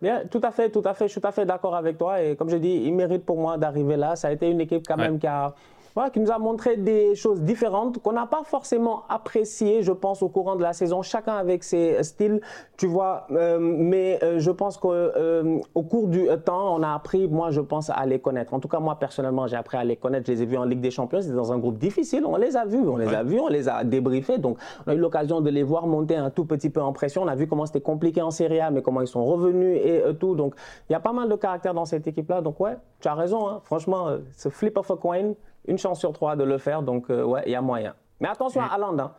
Bien, 0.00 0.22
tout 0.30 0.40
à 0.44 0.52
fait, 0.52 0.70
tout 0.70 0.82
à 0.84 0.94
fait. 0.94 1.06
Je 1.08 1.12
suis 1.12 1.20
tout 1.20 1.26
à 1.26 1.32
fait 1.32 1.46
d'accord 1.46 1.74
avec 1.74 1.98
toi. 1.98 2.22
Et 2.22 2.36
comme 2.36 2.48
je 2.48 2.56
dis, 2.56 2.82
il 2.84 2.94
mérite 2.94 3.24
pour 3.24 3.38
moi 3.38 3.58
d'arriver 3.58 3.96
là. 3.96 4.14
Ça 4.14 4.28
a 4.28 4.30
été 4.30 4.48
une 4.48 4.60
équipe 4.60 4.86
quand 4.86 4.96
même 4.96 5.18
qui 5.18 5.26
a 5.26 5.52
voilà, 5.94 6.10
qui 6.10 6.18
nous 6.18 6.30
a 6.32 6.38
montré 6.38 6.76
des 6.76 7.14
choses 7.14 7.40
différentes 7.42 8.02
qu'on 8.02 8.12
n'a 8.12 8.26
pas 8.26 8.42
forcément 8.42 9.04
appréciées, 9.08 9.82
je 9.82 9.92
pense, 9.92 10.22
au 10.22 10.28
courant 10.28 10.56
de 10.56 10.62
la 10.62 10.72
saison, 10.72 11.02
chacun 11.02 11.34
avec 11.36 11.62
ses 11.62 12.02
styles, 12.02 12.40
tu 12.76 12.86
vois. 12.86 13.26
Euh, 13.30 13.58
mais 13.60 14.18
euh, 14.22 14.40
je 14.40 14.50
pense 14.50 14.76
qu'au 14.76 14.92
euh, 14.92 15.60
cours 15.88 16.08
du 16.08 16.26
temps, 16.44 16.76
on 16.76 16.82
a 16.82 16.92
appris, 16.92 17.28
moi, 17.28 17.50
je 17.50 17.60
pense, 17.60 17.90
à 17.90 18.04
les 18.06 18.18
connaître. 18.18 18.54
En 18.54 18.60
tout 18.60 18.66
cas, 18.66 18.80
moi, 18.80 18.96
personnellement, 18.98 19.46
j'ai 19.46 19.56
appris 19.56 19.76
à 19.76 19.84
les 19.84 19.96
connaître. 19.96 20.26
Je 20.26 20.32
les 20.32 20.42
ai 20.42 20.46
vus 20.46 20.56
en 20.56 20.64
Ligue 20.64 20.80
des 20.80 20.90
Champions. 20.90 21.22
C'était 21.22 21.34
dans 21.34 21.52
un 21.52 21.58
groupe 21.58 21.78
difficile. 21.78 22.24
On 22.26 22.36
les 22.36 22.56
a 22.56 22.64
vus, 22.64 22.80
on 22.80 22.96
les 22.96 23.14
a 23.14 23.22
vus, 23.22 23.38
on 23.38 23.48
les 23.48 23.68
a 23.68 23.84
débriefés. 23.84 24.38
Donc, 24.38 24.58
on 24.86 24.90
a 24.90 24.94
eu 24.94 24.98
l'occasion 24.98 25.40
de 25.40 25.50
les 25.50 25.62
voir 25.62 25.86
monter 25.86 26.16
un 26.16 26.30
tout 26.30 26.44
petit 26.44 26.70
peu 26.70 26.82
en 26.82 26.92
pression. 26.92 27.22
On 27.22 27.28
a 27.28 27.36
vu 27.36 27.46
comment 27.46 27.66
c'était 27.66 27.80
compliqué 27.80 28.20
en 28.20 28.32
Serie 28.32 28.60
A, 28.60 28.70
mais 28.72 28.82
comment 28.82 29.00
ils 29.00 29.06
sont 29.06 29.24
revenus 29.24 29.80
et 29.84 30.02
tout. 30.18 30.34
Donc, 30.34 30.56
il 30.90 30.92
y 30.92 30.96
a 30.96 31.00
pas 31.00 31.12
mal 31.12 31.28
de 31.28 31.36
caractère 31.36 31.72
dans 31.72 31.84
cette 31.84 32.08
équipe-là. 32.08 32.40
Donc, 32.40 32.58
ouais, 32.58 32.76
tu 33.00 33.06
as 33.06 33.14
raison. 33.14 33.48
Hein. 33.48 33.60
Franchement, 33.62 34.08
ce 34.36 34.48
flip 34.48 34.76
of 34.76 34.90
a 34.90 34.96
coin, 34.96 35.34
une 35.66 35.78
chance 35.78 36.00
sur 36.00 36.12
trois 36.12 36.36
de 36.36 36.44
le 36.44 36.58
faire, 36.58 36.82
donc 36.82 37.10
euh, 37.10 37.22
ouais, 37.24 37.42
il 37.46 37.52
y 37.52 37.54
a 37.54 37.60
moyen. 37.60 37.94
Mais 38.20 38.28
attention 38.28 38.60
à 38.60 38.66
Haaland, 38.66 38.98
hein. 38.98 39.12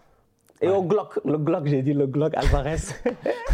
Et 0.61 0.69
au 0.69 0.83
Glock, 0.83 1.19
le 1.25 1.37
Glock, 1.37 1.67
j'ai 1.67 1.81
dit 1.81 1.93
le 1.93 2.07
Glock 2.07 2.33
Alvarez. 2.35 2.77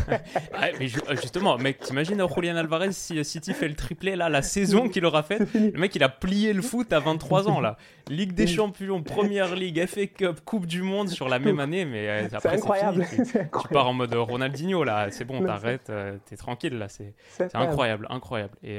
ouais, 0.07 0.73
mais 0.79 0.85
euh, 0.85 1.15
justement, 1.19 1.57
mec, 1.57 1.79
t'imagines 1.79 2.23
Julian 2.35 2.55
Alvarez 2.57 2.91
si 2.91 3.17
euh, 3.17 3.23
City 3.23 3.53
fait 3.53 3.67
le 3.67 3.73
triplé 3.73 4.15
là, 4.15 4.29
la 4.29 4.43
saison 4.43 4.87
qu'il 4.87 5.03
aura 5.05 5.23
faite 5.23 5.51
Le 5.53 5.79
mec, 5.79 5.95
il 5.95 6.03
a 6.03 6.09
plié 6.09 6.53
le 6.53 6.61
foot 6.61 6.93
à 6.93 6.99
23 6.99 7.49
ans 7.49 7.59
là. 7.59 7.77
Ligue 8.07 8.33
des 8.33 8.45
Champions, 8.45 9.01
Première 9.01 9.55
Ligue, 9.55 9.83
FA 9.87 10.05
Cup, 10.05 10.41
Coupe 10.45 10.67
du 10.67 10.83
Monde 10.83 11.09
sur 11.09 11.27
la 11.27 11.39
même 11.39 11.59
année, 11.59 11.85
mais 11.85 12.07
euh, 12.07 12.27
après 12.31 12.57
c'est 12.57 12.63
incroyable. 12.63 13.07
Tu, 13.09 13.67
pars 13.73 13.87
en 13.87 13.93
mode 13.93 14.13
Ronaldinho 14.13 14.83
là, 14.83 15.07
c'est 15.09 15.25
bon, 15.25 15.43
t'arrêtes, 15.43 15.91
t'es 16.25 16.35
tranquille 16.35 16.77
là, 16.77 16.87
c'est 16.87 17.13
incroyable, 17.55 18.05
incroyable. 18.11 18.53
Et, 18.63 18.77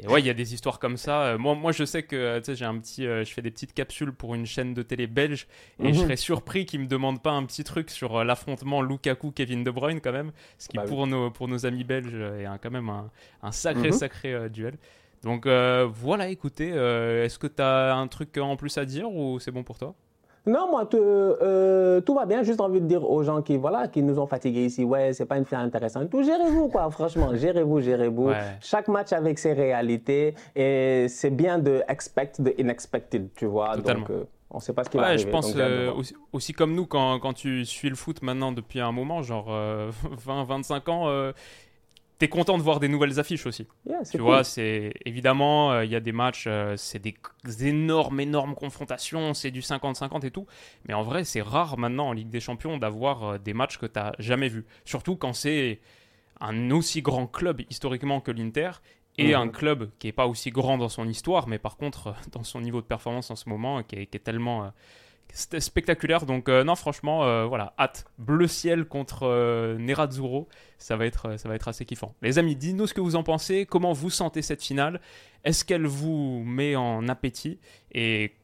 et 0.00 0.08
ouais, 0.08 0.20
il 0.20 0.26
y 0.26 0.30
a 0.30 0.34
des 0.34 0.52
histoires 0.52 0.80
comme 0.80 0.96
ça. 0.96 1.36
Moi, 1.38 1.54
moi, 1.54 1.70
je 1.70 1.84
sais 1.84 2.02
que 2.02 2.38
tu 2.38 2.44
sais, 2.46 2.54
j'ai 2.56 2.64
un 2.64 2.78
petit, 2.78 3.04
je 3.04 3.32
fais 3.32 3.42
des 3.42 3.50
petites 3.50 3.72
capsules 3.72 4.12
pour 4.12 4.34
une 4.34 4.46
chaîne 4.46 4.74
de 4.74 4.82
télé 4.82 5.06
belge, 5.06 5.46
et 5.80 5.92
je 5.92 5.98
mhm. 5.98 6.04
serais 6.04 6.16
surpris 6.16 6.66
qu'ils 6.66 6.80
me 6.80 6.86
demandent 6.86 7.22
pas 7.22 7.35
un 7.36 7.44
petit 7.44 7.64
truc 7.64 7.90
sur 7.90 8.16
euh, 8.16 8.24
l'affrontement 8.24 8.82
Lukaku-Kevin 8.82 9.64
De 9.64 9.70
Bruyne 9.70 10.00
quand 10.00 10.12
même, 10.12 10.32
ce 10.58 10.68
qui 10.68 10.76
bah 10.76 10.84
pour, 10.86 11.06
nos, 11.06 11.30
pour 11.30 11.48
nos 11.48 11.66
amis 11.66 11.84
belges 11.84 12.14
est 12.14 12.46
quand 12.62 12.70
même 12.70 12.90
un, 13.42 13.52
sacré, 13.52 13.88
mhm. 13.88 13.92
sacré 13.92 14.34
euh, 14.34 14.48
duel. 14.48 14.74
Donc 15.22 15.46
euh, 15.46 15.88
voilà, 15.90 16.28
écoutez, 16.28 16.68
est-ce 16.68 17.38
que 17.38 17.46
tu 17.46 17.62
as 17.62 17.94
un 17.94 18.06
truc 18.06 18.36
en 18.38 18.56
plus 18.56 18.76
à 18.78 18.84
dire 18.84 19.10
ou 19.10 19.38
c'est 19.40 19.50
bon 19.50 19.62
pour 19.62 19.78
toi? 19.78 19.94
Non, 20.46 20.70
moi, 20.70 20.86
tout 20.86 22.14
va 22.14 22.24
bien. 22.24 22.44
Juste 22.44 22.60
envie 22.60 22.80
de 22.80 22.86
dire 22.86 23.02
aux 23.02 23.24
gens 23.24 23.42
qui, 23.42 23.56
voilà, 23.56 23.88
qui 23.88 24.00
nous 24.00 24.20
ont 24.20 24.28
fatigués 24.28 24.66
ici, 24.66 24.84
ouais, 24.84 25.12
c'est 25.12 25.26
pas 25.26 25.38
une 25.38 25.44
finale 25.44 25.66
intéressante. 25.66 26.08
Tout, 26.08 26.22
gérez-vous, 26.22 26.68
quoi. 26.68 26.88
Franchement, 26.90 27.34
gérez-vous, 27.34 27.80
gérez-vous. 27.80 28.30
Chaque 28.60 28.86
match 28.86 29.12
avec 29.12 29.40
ses 29.40 29.54
réalités. 29.54 30.34
Et 30.54 31.06
c'est 31.08 31.30
bien 31.30 31.58
de 31.58 31.82
expect 31.88 32.40
the 32.44 32.54
unexpected, 32.60 33.30
tu 33.34 33.46
vois. 33.46 33.74
Totalement. 33.74 34.06
Donc, 34.06 34.28
on 34.56 34.60
sait 34.60 34.72
pas 34.72 34.84
ce 34.84 34.90
qui 34.90 34.96
va 34.96 35.04
arriver. 35.04 35.22
Je 35.22 35.28
pense 35.28 35.52
euh, 35.54 35.92
aussi, 36.32 36.52
comme 36.54 36.74
nous, 36.74 36.86
quand, 36.86 37.18
quand, 37.20 37.34
tu 37.34 37.64
suis 37.66 37.90
le 37.90 37.94
foot 37.94 38.22
maintenant 38.22 38.52
depuis 38.52 38.80
un 38.80 38.90
moment, 38.90 39.22
genre 39.22 39.48
20-25 39.48 40.72
euh, 40.72 40.80
ans, 40.90 41.08
euh, 41.08 41.32
tu 42.18 42.24
es 42.24 42.28
content 42.28 42.56
de 42.56 42.62
voir 42.62 42.80
des 42.80 42.88
nouvelles 42.88 43.20
affiches 43.20 43.44
aussi. 43.44 43.66
tu 44.10 44.18
vois, 44.18 44.44
c'est 44.44 44.94
évidemment, 45.04 45.82
il 45.82 45.90
y 45.90 45.94
a 45.94 46.00
des 46.00 46.12
matchs, 46.12 46.48
c'est 46.76 46.98
des, 46.98 47.14
énormes, 47.66 48.18
énormes 48.18 48.54
confrontations, 48.54 49.34
c'est 49.34 49.50
du 49.50 49.60
50-50 49.60 50.24
et 50.24 50.30
tout. 50.30 50.46
Mais 50.88 50.94
en 50.94 51.02
vrai, 51.02 51.24
c'est 51.24 51.42
rare 51.42 51.76
maintenant 51.76 52.08
en 52.08 52.12
Ligue 52.12 52.30
des 52.30 52.40
Champions 52.40 52.78
d'avoir 52.78 53.38
des 53.38 53.52
matchs 53.52 53.76
que 53.76 53.84
tu 53.84 53.98
n'as 53.98 54.12
jamais 54.18 54.48
vus. 54.48 54.64
Surtout 54.86 55.16
quand 55.16 55.34
c'est 55.34 55.80
un 56.40 56.70
aussi 56.70 57.02
grand 57.02 57.26
club 57.26 57.60
historiquement 57.68 58.20
que 58.20 58.30
l'Inter 58.30 58.70
et 59.18 59.34
un 59.34 59.48
club 59.48 59.90
qui 59.98 60.08
n'est 60.08 60.12
pas 60.12 60.26
aussi 60.26 60.50
grand 60.50 60.78
dans 60.78 60.88
son 60.88 61.08
histoire, 61.08 61.48
mais 61.48 61.58
par 61.58 61.76
contre 61.76 62.14
dans 62.32 62.44
son 62.44 62.60
niveau 62.60 62.80
de 62.80 62.86
performance 62.86 63.30
en 63.30 63.36
ce 63.36 63.48
moment, 63.48 63.82
qui 63.82 63.96
est, 63.96 64.24
tellement 64.24 64.64
euh, 64.64 65.60
spectaculaire. 65.60 66.26
Donc 66.26 66.48
euh, 66.48 66.64
non, 66.64 66.74
franchement, 66.74 67.24
euh, 67.24 67.46
voilà, 67.46 67.74
hâte. 67.78 68.06
Bleu 68.18 68.46
ciel 68.46 68.84
contre 68.84 69.76
Nerazzurro, 69.78 70.48
ça 70.78 70.96
va 70.96 71.06
être 71.06 71.38
ça 71.38 71.48
va 71.48 71.54
être 71.54 71.68
assez 71.68 71.84
kiffant. 71.84 72.14
Les 72.22 72.38
amis, 72.38 72.56
dites-nous 72.56 72.86
ce 72.86 72.94
que 72.94 73.00
vous 73.00 73.16
en 73.16 73.22
pensez. 73.22 73.66
Comment 73.66 73.92
vous 73.92 74.10
sentez 74.10 74.42
cette 74.42 74.62
finale? 74.62 75.00
Est-ce 75.44 75.64
qu'elle 75.64 75.86
vous 75.86 76.42
met 76.44 76.76
en 76.76 77.08
appétit? 77.08 77.58
Et 77.92 78.34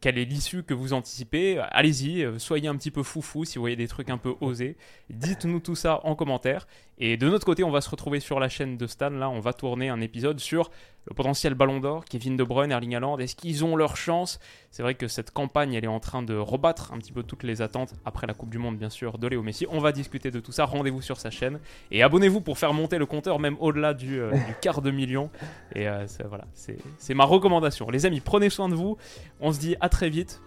quelle 0.00 0.16
est 0.16 0.24
l'issue 0.24 0.62
que 0.62 0.72
vous 0.72 0.92
anticipez? 0.92 1.58
Allez-y, 1.58 2.26
soyez 2.38 2.68
un 2.68 2.76
petit 2.76 2.90
peu 2.90 3.02
foufou 3.02 3.44
si 3.44 3.58
vous 3.58 3.62
voyez 3.62 3.76
des 3.76 3.88
trucs 3.88 4.08
un 4.08 4.16
peu 4.16 4.34
osés. 4.40 4.76
Dites-nous 5.10 5.60
tout 5.60 5.74
ça 5.74 6.00
en 6.04 6.14
commentaire. 6.14 6.66
Et 7.02 7.16
de 7.16 7.28
notre 7.30 7.46
côté, 7.46 7.64
on 7.64 7.70
va 7.70 7.80
se 7.80 7.88
retrouver 7.88 8.20
sur 8.20 8.38
la 8.38 8.50
chaîne 8.50 8.76
de 8.76 8.86
Stan. 8.86 9.08
Là, 9.08 9.30
on 9.30 9.40
va 9.40 9.54
tourner 9.54 9.88
un 9.88 10.02
épisode 10.02 10.38
sur 10.38 10.70
le 11.06 11.14
potentiel 11.14 11.54
Ballon 11.54 11.80
d'Or, 11.80 12.04
Kevin 12.04 12.36
De 12.36 12.44
Bruyne, 12.44 12.72
Erling 12.72 12.94
Haaland. 12.94 13.18
Est-ce 13.18 13.34
qu'ils 13.34 13.64
ont 13.64 13.74
leur 13.74 13.96
chance? 13.96 14.38
C'est 14.70 14.82
vrai 14.82 14.94
que 14.94 15.08
cette 15.08 15.30
campagne, 15.30 15.72
elle 15.72 15.84
est 15.84 15.88
en 15.88 15.98
train 15.98 16.22
de 16.22 16.36
rebattre 16.36 16.92
un 16.92 16.98
petit 16.98 17.12
peu 17.12 17.22
toutes 17.22 17.42
les 17.42 17.62
attentes 17.62 17.94
après 18.04 18.26
la 18.26 18.34
Coupe 18.34 18.50
du 18.50 18.58
Monde, 18.58 18.76
bien 18.76 18.90
sûr, 18.90 19.16
de 19.16 19.26
Léo 19.26 19.42
Messi. 19.42 19.66
On 19.70 19.80
va 19.80 19.92
discuter 19.92 20.30
de 20.30 20.40
tout 20.40 20.52
ça. 20.52 20.66
Rendez-vous 20.66 21.00
sur 21.00 21.18
sa 21.18 21.30
chaîne 21.30 21.58
et 21.90 22.02
abonnez-vous 22.02 22.42
pour 22.42 22.58
faire 22.58 22.74
monter 22.74 22.98
le 22.98 23.06
compteur 23.06 23.38
même 23.38 23.56
au-delà 23.60 23.94
du, 23.94 24.20
euh, 24.20 24.32
quart 24.60 24.82
de 24.82 24.90
million. 24.90 25.30
Et 25.74 25.88
euh, 25.88 26.04
voilà, 26.28 26.44
c'est 26.52 27.14
ma 27.14 27.24
recommandation. 27.24 27.88
Les 27.88 28.04
amis, 28.04 28.20
prenez 28.20 28.50
soin 28.50 28.68
de 28.68 28.74
vous. 28.74 28.98
On 29.40 29.54
se 29.54 29.58
dit 29.58 29.74
à 29.80 29.88
très 29.88 30.10
vite. 30.10 30.42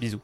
Bisous. 0.00 0.20